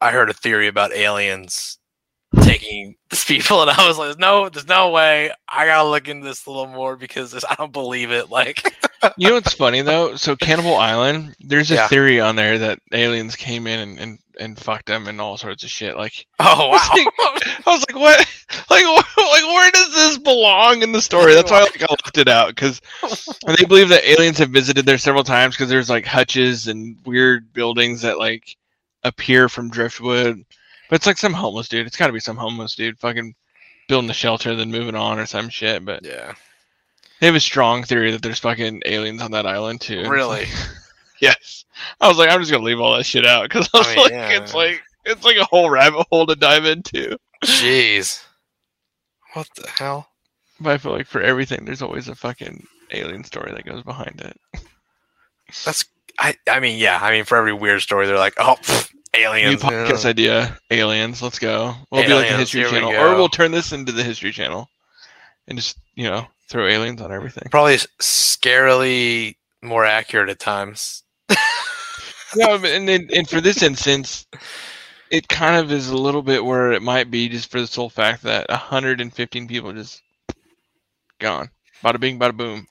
I 0.00 0.12
heard 0.12 0.30
a 0.30 0.34
theory 0.34 0.66
about 0.68 0.92
aliens 0.92 1.78
taking 2.42 2.96
these 3.10 3.24
people, 3.24 3.62
and 3.62 3.70
I 3.70 3.86
was 3.86 3.98
like, 3.98 4.18
"No, 4.18 4.48
there's 4.48 4.66
no 4.68 4.90
way. 4.90 5.30
I 5.48 5.66
gotta 5.66 5.88
look 5.88 6.08
into 6.08 6.26
this 6.26 6.46
a 6.46 6.50
little 6.50 6.66
more 6.66 6.96
because 6.96 7.30
this, 7.32 7.44
I 7.48 7.54
don't 7.54 7.72
believe 7.72 8.10
it." 8.10 8.30
Like, 8.30 8.62
You 9.16 9.28
know 9.28 9.34
what's 9.34 9.52
funny 9.54 9.82
though? 9.82 10.16
So 10.16 10.36
Cannibal 10.36 10.76
Island, 10.76 11.36
there's 11.40 11.70
a 11.70 11.74
Yeah. 11.74 11.88
theory 11.88 12.20
on 12.20 12.36
there 12.36 12.58
that 12.58 12.80
aliens 12.92 13.36
came 13.36 13.66
in 13.66 13.78
and, 13.80 13.98
and, 13.98 14.18
and 14.38 14.58
fucked 14.58 14.86
them 14.86 15.08
and 15.08 15.20
all 15.20 15.36
sorts 15.36 15.64
of 15.64 15.70
shit. 15.70 15.96
Like 15.96 16.26
oh 16.40 16.68
wow, 16.68 16.78
I 16.90 17.62
was 17.66 17.84
like, 17.88 17.96
what? 17.96 18.18
Like, 18.70 18.84
wh- 18.84 19.18
like 19.18 19.44
where 19.44 19.70
does 19.70 19.94
this 19.94 20.18
belong 20.18 20.82
in 20.82 20.92
the 20.92 21.00
story? 21.00 21.34
That's 21.34 21.50
why 21.50 21.60
like, 21.60 21.82
I 21.82 21.86
left 21.90 22.18
it 22.18 22.28
out 22.28 22.48
because 22.48 22.80
they 23.46 23.64
believe 23.64 23.88
that 23.90 24.08
aliens 24.08 24.38
have 24.38 24.50
visited 24.50 24.86
there 24.86 24.98
several 24.98 25.24
times 25.24 25.54
because 25.54 25.68
there's 25.68 25.90
like 25.90 26.06
hutches 26.06 26.68
and 26.68 26.96
weird 27.04 27.52
buildings 27.52 28.02
that 28.02 28.18
like 28.18 28.56
appear 29.04 29.48
from 29.48 29.70
driftwood. 29.70 30.44
But 30.88 30.96
it's 30.96 31.06
like 31.06 31.18
some 31.18 31.32
homeless 31.32 31.68
dude. 31.68 31.86
It's 31.86 31.96
got 31.96 32.06
to 32.06 32.12
be 32.12 32.20
some 32.20 32.36
homeless 32.36 32.76
dude 32.76 32.98
fucking 32.98 33.34
building 33.88 34.10
a 34.10 34.14
shelter 34.14 34.54
then 34.54 34.70
moving 34.70 34.94
on 34.94 35.18
or 35.18 35.26
some 35.26 35.48
shit. 35.48 35.84
But 35.84 36.04
yeah, 36.04 36.34
they 37.20 37.26
have 37.26 37.34
a 37.34 37.40
strong 37.40 37.82
theory 37.82 38.12
that 38.12 38.22
there's 38.22 38.38
fucking 38.38 38.82
aliens 38.86 39.22
on 39.22 39.32
that 39.32 39.46
island 39.46 39.80
too. 39.80 40.08
Really. 40.08 40.46
yes. 41.20 41.64
I 42.00 42.08
was 42.08 42.18
like, 42.18 42.30
I'm 42.30 42.40
just 42.40 42.50
gonna 42.50 42.64
leave 42.64 42.80
all 42.80 42.96
that 42.96 43.06
shit 43.06 43.26
out 43.26 43.44
because 43.44 43.68
I 43.72 43.78
was 43.78 43.86
I 43.86 43.90
mean, 43.90 44.02
like, 44.02 44.12
yeah. 44.12 44.28
it's 44.30 44.54
like 44.54 44.82
it's 45.04 45.24
like 45.24 45.36
a 45.36 45.44
whole 45.44 45.70
rabbit 45.70 46.06
hole 46.10 46.26
to 46.26 46.36
dive 46.36 46.66
into. 46.66 47.18
Jeez, 47.44 48.22
what 49.34 49.48
the 49.56 49.68
hell? 49.68 50.08
But 50.60 50.72
I 50.72 50.78
feel 50.78 50.92
like 50.92 51.06
for 51.06 51.20
everything, 51.20 51.64
there's 51.64 51.82
always 51.82 52.08
a 52.08 52.14
fucking 52.14 52.66
alien 52.92 53.24
story 53.24 53.52
that 53.52 53.64
goes 53.64 53.82
behind 53.82 54.20
it. 54.20 54.38
That's 55.64 55.84
I. 56.18 56.34
I 56.48 56.60
mean, 56.60 56.78
yeah. 56.78 56.98
I 57.00 57.10
mean, 57.10 57.24
for 57.24 57.36
every 57.36 57.52
weird 57.52 57.82
story, 57.82 58.06
they're 58.06 58.18
like, 58.18 58.34
"Oh, 58.38 58.56
pff, 58.60 58.92
New 59.14 59.22
aliens." 59.22 59.62
podcast 59.62 60.04
yeah. 60.04 60.10
idea: 60.10 60.58
aliens. 60.70 61.22
Let's 61.22 61.38
go. 61.38 61.74
We'll 61.90 62.02
be 62.02 62.08
like 62.08 62.08
the 62.08 62.14
Aliens, 62.14 62.38
History 62.38 62.60
here 62.60 62.70
we 62.70 62.78
Channel, 62.78 62.94
or 62.94 63.16
we'll 63.16 63.28
turn 63.28 63.52
this 63.52 63.72
into 63.72 63.92
the 63.92 64.02
History 64.02 64.32
Channel, 64.32 64.68
and 65.46 65.58
just 65.58 65.78
you 65.94 66.04
know 66.04 66.26
throw 66.48 66.66
aliens 66.66 67.00
on 67.00 67.12
everything. 67.12 67.48
Probably 67.50 67.76
scarily 68.00 69.36
more 69.62 69.84
accurate 69.84 70.30
at 70.30 70.38
times. 70.38 71.02
no, 72.36 72.54
and 72.64 72.88
then, 72.88 73.08
and 73.14 73.28
for 73.28 73.40
this 73.40 73.62
instance, 73.62 74.26
it 75.10 75.28
kind 75.28 75.56
of 75.56 75.72
is 75.72 75.88
a 75.88 75.96
little 75.96 76.22
bit 76.22 76.44
where 76.44 76.72
it 76.72 76.82
might 76.82 77.10
be 77.10 77.28
just 77.28 77.50
for 77.50 77.60
the 77.60 77.66
sole 77.66 77.90
fact 77.90 78.22
that 78.24 78.48
115 78.48 79.48
people 79.48 79.72
just 79.72 80.02
gone. 81.18 81.50
Bada 81.82 82.00
bing, 82.00 82.18
bada 82.18 82.36
boom. 82.36 82.66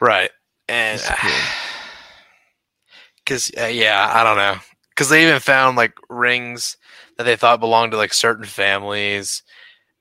Right. 0.00 0.30
And 0.68 1.00
because 3.24 3.50
uh, 3.60 3.66
yeah, 3.66 4.10
I 4.14 4.24
don't 4.24 4.36
know. 4.36 4.56
Because 4.90 5.08
they 5.10 5.22
even 5.26 5.40
found 5.40 5.76
like 5.76 5.92
rings 6.08 6.76
that 7.16 7.24
they 7.24 7.36
thought 7.36 7.60
belonged 7.60 7.92
to 7.92 7.98
like 7.98 8.14
certain 8.14 8.44
families, 8.44 9.42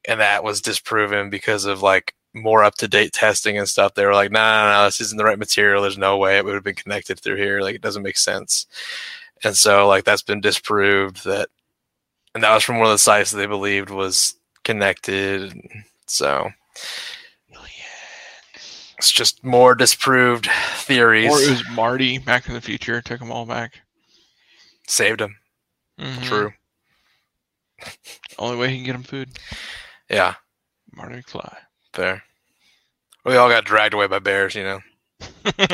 and 0.07 0.19
that 0.19 0.43
was 0.43 0.61
disproven 0.61 1.29
because 1.29 1.65
of 1.65 1.81
like 1.81 2.13
more 2.33 2.63
up 2.63 2.75
to 2.75 2.87
date 2.87 3.13
testing 3.13 3.57
and 3.57 3.67
stuff. 3.67 3.93
They 3.93 4.05
were 4.05 4.13
like, 4.13 4.31
no, 4.31 4.39
no, 4.39 4.71
no, 4.71 4.85
this 4.85 5.01
isn't 5.01 5.17
the 5.17 5.23
right 5.23 5.39
material. 5.39 5.81
There's 5.81 5.97
no 5.97 6.17
way 6.17 6.37
it 6.37 6.45
would 6.45 6.53
have 6.53 6.63
been 6.63 6.75
connected 6.75 7.19
through 7.19 7.37
here. 7.37 7.61
Like 7.61 7.75
it 7.75 7.81
doesn't 7.81 8.03
make 8.03 8.17
sense. 8.17 8.67
And 9.43 9.55
so 9.55 9.87
like 9.87 10.03
that's 10.03 10.21
been 10.23 10.41
disproved 10.41 11.23
that, 11.25 11.49
and 12.33 12.43
that 12.43 12.53
was 12.53 12.63
from 12.63 12.77
one 12.77 12.87
of 12.87 12.93
the 12.93 12.97
sites 12.99 13.31
that 13.31 13.37
they 13.37 13.45
believed 13.47 13.89
was 13.89 14.35
connected. 14.63 15.53
So 16.05 16.49
it's 18.97 19.11
just 19.11 19.43
more 19.43 19.75
disproved 19.75 20.47
theories. 20.75 21.31
Or 21.31 21.39
it 21.39 21.49
was 21.49 21.69
Marty 21.69 22.17
back 22.17 22.47
in 22.47 22.53
the 22.53 22.61
future 22.61 23.01
took 23.01 23.19
them 23.19 23.31
all 23.31 23.45
back. 23.45 23.81
Saved 24.87 25.21
him. 25.21 25.37
Mhm. 25.99 26.23
True. 26.23 26.53
Only 28.39 28.57
way 28.57 28.69
he 28.69 28.77
can 28.77 28.85
get 28.85 28.93
them 28.93 29.03
food. 29.03 29.29
Yeah. 30.09 30.35
Marty 30.93 31.21
McFly. 31.21 31.55
Fair. 31.93 32.23
We 33.25 33.35
all 33.35 33.49
got 33.49 33.65
dragged 33.65 33.93
away 33.93 34.07
by 34.07 34.19
bears, 34.19 34.55
you 34.55 34.63
know. 34.63 34.79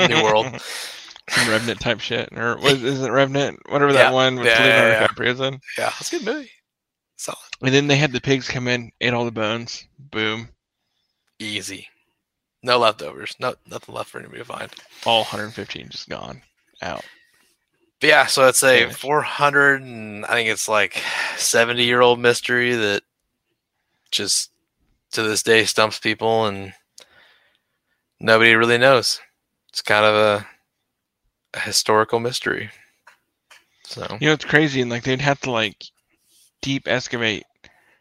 New 0.08 0.23
World. 0.23 0.45
Some 1.30 1.49
Revenant 1.49 1.80
type 1.80 1.99
shit, 2.02 2.30
or 2.38 2.58
what 2.60 2.73
is 2.73 3.02
it 3.02 3.10
Revenant? 3.12 3.60
Whatever 3.69 3.93
that 3.93 4.10
Yeah. 4.10 4.12
one 4.12 4.36
with 4.36 4.45
Yeah, 4.47 4.60
Leonardo 4.60 4.88
yeah, 4.88 5.02
yeah. 5.02 5.08
DiCaprio's 5.08 5.39
in. 5.39 5.54
Yeah, 5.78 5.86
that's 5.86 6.12
a 6.12 6.17
good 6.19 6.26
movie. 6.26 6.52
Solid. 7.15 7.38
And 7.62 7.73
then 7.73 7.88
they 7.88 7.95
had 7.95 8.12
the 8.12 8.19
pigs 8.19 8.49
come 8.49 8.67
in, 8.67 8.91
ate 8.99 9.13
all 9.13 9.23
the 9.23 9.32
bones. 9.32 9.86
Boom. 9.97 10.49
Easy. 11.39 11.88
No 12.62 12.78
leftovers. 12.80 13.36
No 13.39 13.56
nothing 13.69 13.95
left 13.95 14.10
for 14.10 14.19
anybody 14.19 14.39
to 14.39 14.45
find. 14.45 14.69
All 15.06 15.19
115 15.23 15.89
just 15.89 16.10
gone. 16.10 16.41
Out. 16.82 17.06
But 18.02 18.08
yeah, 18.10 18.26
so 18.26 18.47
it's 18.49 18.63
a 18.63 18.82
Damn 18.82 18.91
400 18.91 19.82
and 19.82 20.26
I 20.26 20.30
think 20.34 20.49
it's 20.49 20.67
like 20.67 21.02
70 21.38 21.84
year 21.86 22.02
old 22.02 22.19
mystery 22.19 22.73
that 22.76 23.04
just 24.12 24.52
to 25.13 25.23
this 25.23 25.43
day 25.43 25.65
stumps 25.65 25.99
people 25.99 26.45
and 26.45 26.73
nobody 28.19 28.56
really 28.56 28.78
knows. 28.78 29.19
It's 29.69 29.82
kind 29.82 30.06
of 30.06 30.15
a, 30.15 30.47
a 31.56 31.60
historical 31.60 32.19
mystery. 32.19 32.69
So 33.86 34.17
You 34.19 34.28
know, 34.28 34.34
it's 34.34 34.45
crazy, 34.45 34.82
and 34.82 34.89
like 34.89 35.04
they'd 35.04 35.21
have 35.21 35.39
to 35.41 35.52
like 35.52 35.84
deep 36.62 36.88
excavate 36.88 37.43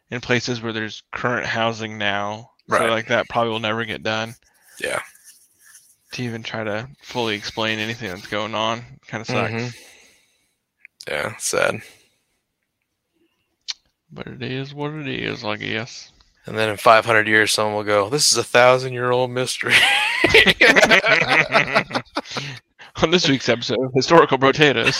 in 0.09 0.21
places 0.21 0.61
where 0.61 0.73
there's 0.73 1.03
current 1.11 1.45
housing 1.45 1.97
now. 1.97 2.51
Right. 2.67 2.79
So 2.79 2.85
like 2.87 3.07
that 3.07 3.29
probably 3.29 3.51
will 3.51 3.59
never 3.59 3.83
get 3.85 4.03
done 4.03 4.35
yeah. 4.79 5.01
to 6.13 6.23
even 6.23 6.43
try 6.43 6.63
to 6.63 6.87
fully 7.01 7.35
explain 7.35 7.79
anything 7.79 8.09
that's 8.09 8.27
going 8.27 8.55
on. 8.55 8.83
Kind 9.07 9.21
of 9.21 9.27
sucks, 9.27 9.51
Mhm. 9.53 9.75
Yeah, 11.07 11.35
sad. 11.37 11.81
but 14.09 14.27
it 14.27 14.41
is 14.41 14.73
what 14.73 14.93
it 14.93 15.07
is, 15.07 15.43
I 15.43 15.57
guess. 15.57 16.11
And 16.45 16.57
then 16.57 16.69
in 16.69 16.77
500 16.77 17.27
years, 17.27 17.53
someone 17.53 17.75
will 17.75 17.83
go, 17.83 18.09
"This 18.09 18.31
is 18.31 18.37
a 18.37 18.43
thousand 18.43 18.93
year 18.93 19.11
old 19.11 19.31
mystery." 19.31 19.75
On 23.01 23.09
this 23.11 23.27
week's 23.27 23.49
episode 23.49 23.83
of 23.83 23.91
Historical 23.93 24.37
Potatoes, 24.37 24.99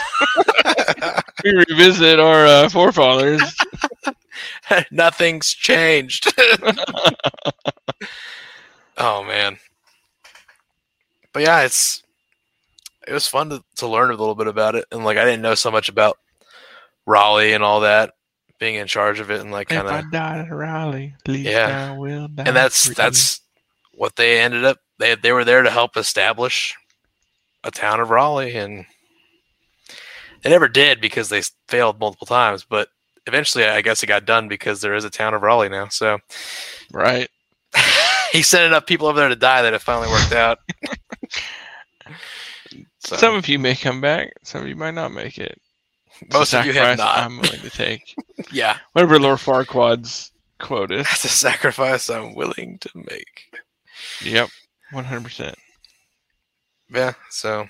we 1.44 1.52
revisit 1.70 2.20
our 2.20 2.46
uh, 2.46 2.70
forefathers. 2.70 3.42
Nothing's 4.92 5.54
changed. 5.54 6.34
oh 8.98 9.24
man. 9.24 9.58
But 11.34 11.44
yeah, 11.44 11.62
it's 11.62 12.04
it 13.08 13.14
was 13.14 13.28
fun 13.28 13.50
to, 13.50 13.64
to 13.78 13.88
learn 13.88 14.10
a 14.10 14.16
little 14.16 14.36
bit 14.36 14.48
about 14.48 14.76
it, 14.76 14.86
and 14.92 15.04
like 15.04 15.18
I 15.18 15.26
didn't 15.26 15.42
know 15.42 15.56
so 15.56 15.72
much 15.72 15.90
about 15.90 16.18
Raleigh 17.06 17.54
and 17.54 17.64
all 17.64 17.82
that, 17.82 18.14
being 18.64 18.76
in 18.76 18.88
charge 18.88 19.20
of 19.20 19.30
it, 19.30 19.42
and 19.42 19.52
like 19.52 19.68
kind 19.68 19.86
if 19.86 19.94
I 19.94 20.00
of, 20.00 20.12
die 20.12 20.40
at 20.40 20.50
Raleigh, 20.50 21.14
at 21.20 21.28
least 21.28 21.50
Yeah. 21.50 21.92
I 21.92 21.98
will 21.98 22.30
die. 22.30 22.44
and 22.48 22.56
that's 22.56 22.88
for 22.88 22.94
that's 22.94 23.42
what 23.94 24.16
they 24.16 24.40
ended 24.40 24.64
up. 24.64 24.78
They 25.00 25.16
they 25.16 25.34
were 25.34 25.44
there 25.44 25.64
to 25.64 25.70
help 25.70 25.98
establish 25.98 26.74
a 27.66 27.72
town 27.72 28.00
of 28.00 28.10
Raleigh, 28.10 28.56
and 28.56 28.86
they 30.44 30.50
never 30.50 30.70
did 30.70 31.02
because 31.02 31.28
they 31.28 31.42
failed 31.68 32.00
multiple 32.00 32.26
times. 32.26 32.64
But 32.64 32.88
eventually, 33.28 33.66
I 33.66 33.82
guess 33.82 34.02
it 34.02 34.08
got 34.08 34.24
done 34.24 34.48
because 34.48 34.80
there 34.80 34.96
is 34.96 35.04
a 35.04 35.10
town 35.10 35.34
of 35.34 35.42
Raleigh 35.42 35.68
now. 35.68 35.90
So 35.90 36.20
right. 36.94 37.30
he 38.32 38.44
sent 38.44 38.64
enough 38.66 38.86
people 38.86 39.08
over 39.08 39.20
there 39.20 39.28
to 39.30 39.36
die 39.36 39.62
that 39.64 39.74
it 39.74 39.82
finally 39.82 40.08
worked 40.08 40.32
out. 40.32 40.60
so, 43.00 43.16
Some 43.18 43.36
of 43.36 43.50
you 43.50 43.60
may 43.60 43.76
come 43.76 44.00
back. 44.00 44.32
Some 44.44 44.62
of 44.62 44.70
you 44.70 44.76
might 44.78 44.94
not 44.94 45.12
make 45.12 45.38
it. 45.38 45.60
Most 46.32 46.54
of 46.54 46.66
you 46.66 46.74
have 46.74 46.98
not. 46.98 47.18
I'm 47.20 47.38
willing 47.40 47.62
to 47.62 47.70
take. 47.70 48.16
yeah, 48.52 48.78
Whatever 48.94 49.20
Lord 49.20 49.40
Farquaad's 49.40 50.32
quote 50.60 50.92
is. 50.92 51.06
that's 51.06 51.26
a 51.26 51.30
sacrifice 51.30 52.10
I'm 52.10 52.36
willing 52.36 52.78
to 52.80 52.90
make. 52.96 53.60
Yep, 54.24 54.50
one 54.92 55.04
hundred 55.06 55.24
percent. 55.24 55.56
Yeah, 56.94 57.14
so 57.30 57.68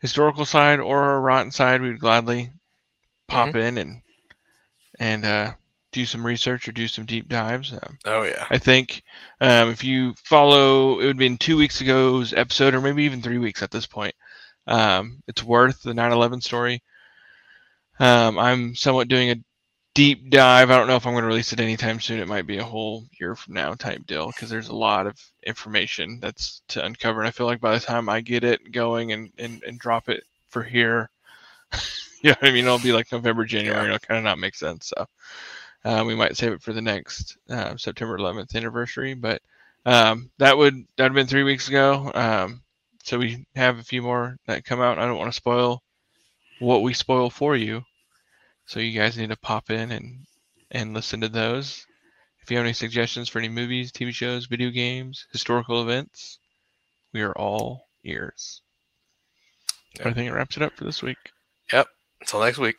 historical 0.00 0.44
side 0.44 0.80
or 0.80 1.02
our 1.02 1.20
rotten 1.20 1.50
side, 1.50 1.80
we'd 1.82 1.98
gladly 2.00 2.50
pop 3.28 3.54
in 3.54 3.78
and 3.78 4.02
and 4.98 5.24
uh, 5.24 5.52
do 5.94 6.04
some 6.04 6.26
research 6.26 6.68
or 6.68 6.72
do 6.72 6.88
some 6.88 7.06
deep 7.06 7.28
dives. 7.28 7.72
Um, 7.72 7.98
Oh 8.04 8.24
yeah, 8.24 8.44
I 8.50 8.58
think 8.58 9.02
um, 9.40 9.70
if 9.70 9.84
you 9.84 10.12
follow, 10.24 10.94
it 10.94 11.06
would 11.06 11.06
have 11.06 11.16
been 11.16 11.38
two 11.38 11.56
weeks 11.56 11.80
ago's 11.80 12.34
episode, 12.34 12.74
or 12.74 12.80
maybe 12.80 13.04
even 13.04 13.22
three 13.22 13.38
weeks 13.38 13.62
at 13.62 13.70
this 13.70 13.86
point. 13.86 14.14
Um, 14.66 15.22
it's 15.28 15.42
worth 15.44 15.82
the 15.82 15.92
9/11 15.92 16.42
story. 16.42 16.82
Um, 18.00 18.38
I'm 18.38 18.74
somewhat 18.74 19.08
doing 19.08 19.30
a 19.30 19.36
deep 19.94 20.30
dive. 20.30 20.70
I 20.70 20.76
don't 20.76 20.88
know 20.88 20.96
if 20.96 21.06
I'm 21.06 21.12
going 21.12 21.22
to 21.22 21.28
release 21.28 21.52
it 21.52 21.60
anytime 21.60 22.00
soon. 22.00 22.18
It 22.18 22.26
might 22.26 22.46
be 22.46 22.58
a 22.58 22.64
whole 22.64 23.04
year 23.20 23.36
from 23.36 23.54
now 23.54 23.74
type 23.74 24.04
deal 24.04 24.26
because 24.26 24.50
there's 24.50 24.68
a 24.68 24.74
lot 24.74 25.06
of 25.06 25.16
information 25.46 26.18
that's 26.20 26.60
to 26.68 26.84
uncover. 26.84 27.20
And 27.20 27.28
I 27.28 27.30
feel 27.30 27.46
like 27.46 27.60
by 27.60 27.74
the 27.74 27.86
time 27.86 28.08
I 28.08 28.20
get 28.20 28.42
it 28.42 28.72
going 28.72 29.12
and 29.12 29.30
and, 29.38 29.62
and 29.62 29.78
drop 29.78 30.08
it 30.08 30.24
for 30.48 30.64
here, 30.64 31.08
you 32.20 32.30
know 32.30 32.36
I 32.42 32.50
mean? 32.50 32.64
It'll 32.64 32.80
be 32.80 32.92
like 32.92 33.12
November, 33.12 33.44
January. 33.44 33.88
Yeah. 33.88 33.94
It'll 33.94 33.98
kind 34.00 34.18
of 34.18 34.24
not 34.24 34.40
make 34.40 34.56
sense. 34.56 34.88
So. 34.88 35.06
Uh, 35.84 36.02
we 36.06 36.14
might 36.14 36.36
save 36.36 36.52
it 36.52 36.62
for 36.62 36.72
the 36.72 36.82
next 36.82 37.36
uh, 37.50 37.76
September 37.76 38.18
11th 38.18 38.54
anniversary, 38.54 39.14
but 39.14 39.42
um, 39.84 40.30
that 40.38 40.56
would 40.56 40.86
that 40.96 41.04
have 41.04 41.14
been 41.14 41.26
three 41.26 41.42
weeks 41.42 41.68
ago. 41.68 42.10
Um, 42.14 42.62
so 43.02 43.18
we 43.18 43.46
have 43.54 43.78
a 43.78 43.84
few 43.84 44.00
more 44.00 44.38
that 44.46 44.64
come 44.64 44.80
out. 44.80 44.98
I 44.98 45.04
don't 45.04 45.18
want 45.18 45.30
to 45.30 45.36
spoil 45.36 45.82
what 46.58 46.82
we 46.82 46.94
spoil 46.94 47.28
for 47.28 47.54
you, 47.54 47.82
so 48.64 48.80
you 48.80 48.98
guys 48.98 49.18
need 49.18 49.28
to 49.28 49.36
pop 49.36 49.70
in 49.70 49.90
and 49.90 50.26
and 50.70 50.94
listen 50.94 51.20
to 51.20 51.28
those. 51.28 51.86
If 52.42 52.50
you 52.50 52.56
have 52.56 52.64
any 52.64 52.74
suggestions 52.74 53.28
for 53.28 53.38
any 53.38 53.48
movies, 53.48 53.92
TV 53.92 54.12
shows, 54.12 54.46
video 54.46 54.70
games, 54.70 55.26
historical 55.32 55.82
events, 55.82 56.38
we 57.12 57.22
are 57.22 57.32
all 57.32 57.88
ears. 58.04 58.60
Yeah. 59.98 60.08
I 60.08 60.12
think 60.12 60.28
it 60.28 60.34
wraps 60.34 60.56
it 60.56 60.62
up 60.62 60.74
for 60.76 60.84
this 60.84 61.02
week. 61.02 61.16
Yep. 61.72 61.86
Until 62.20 62.40
next 62.40 62.58
week. 62.58 62.76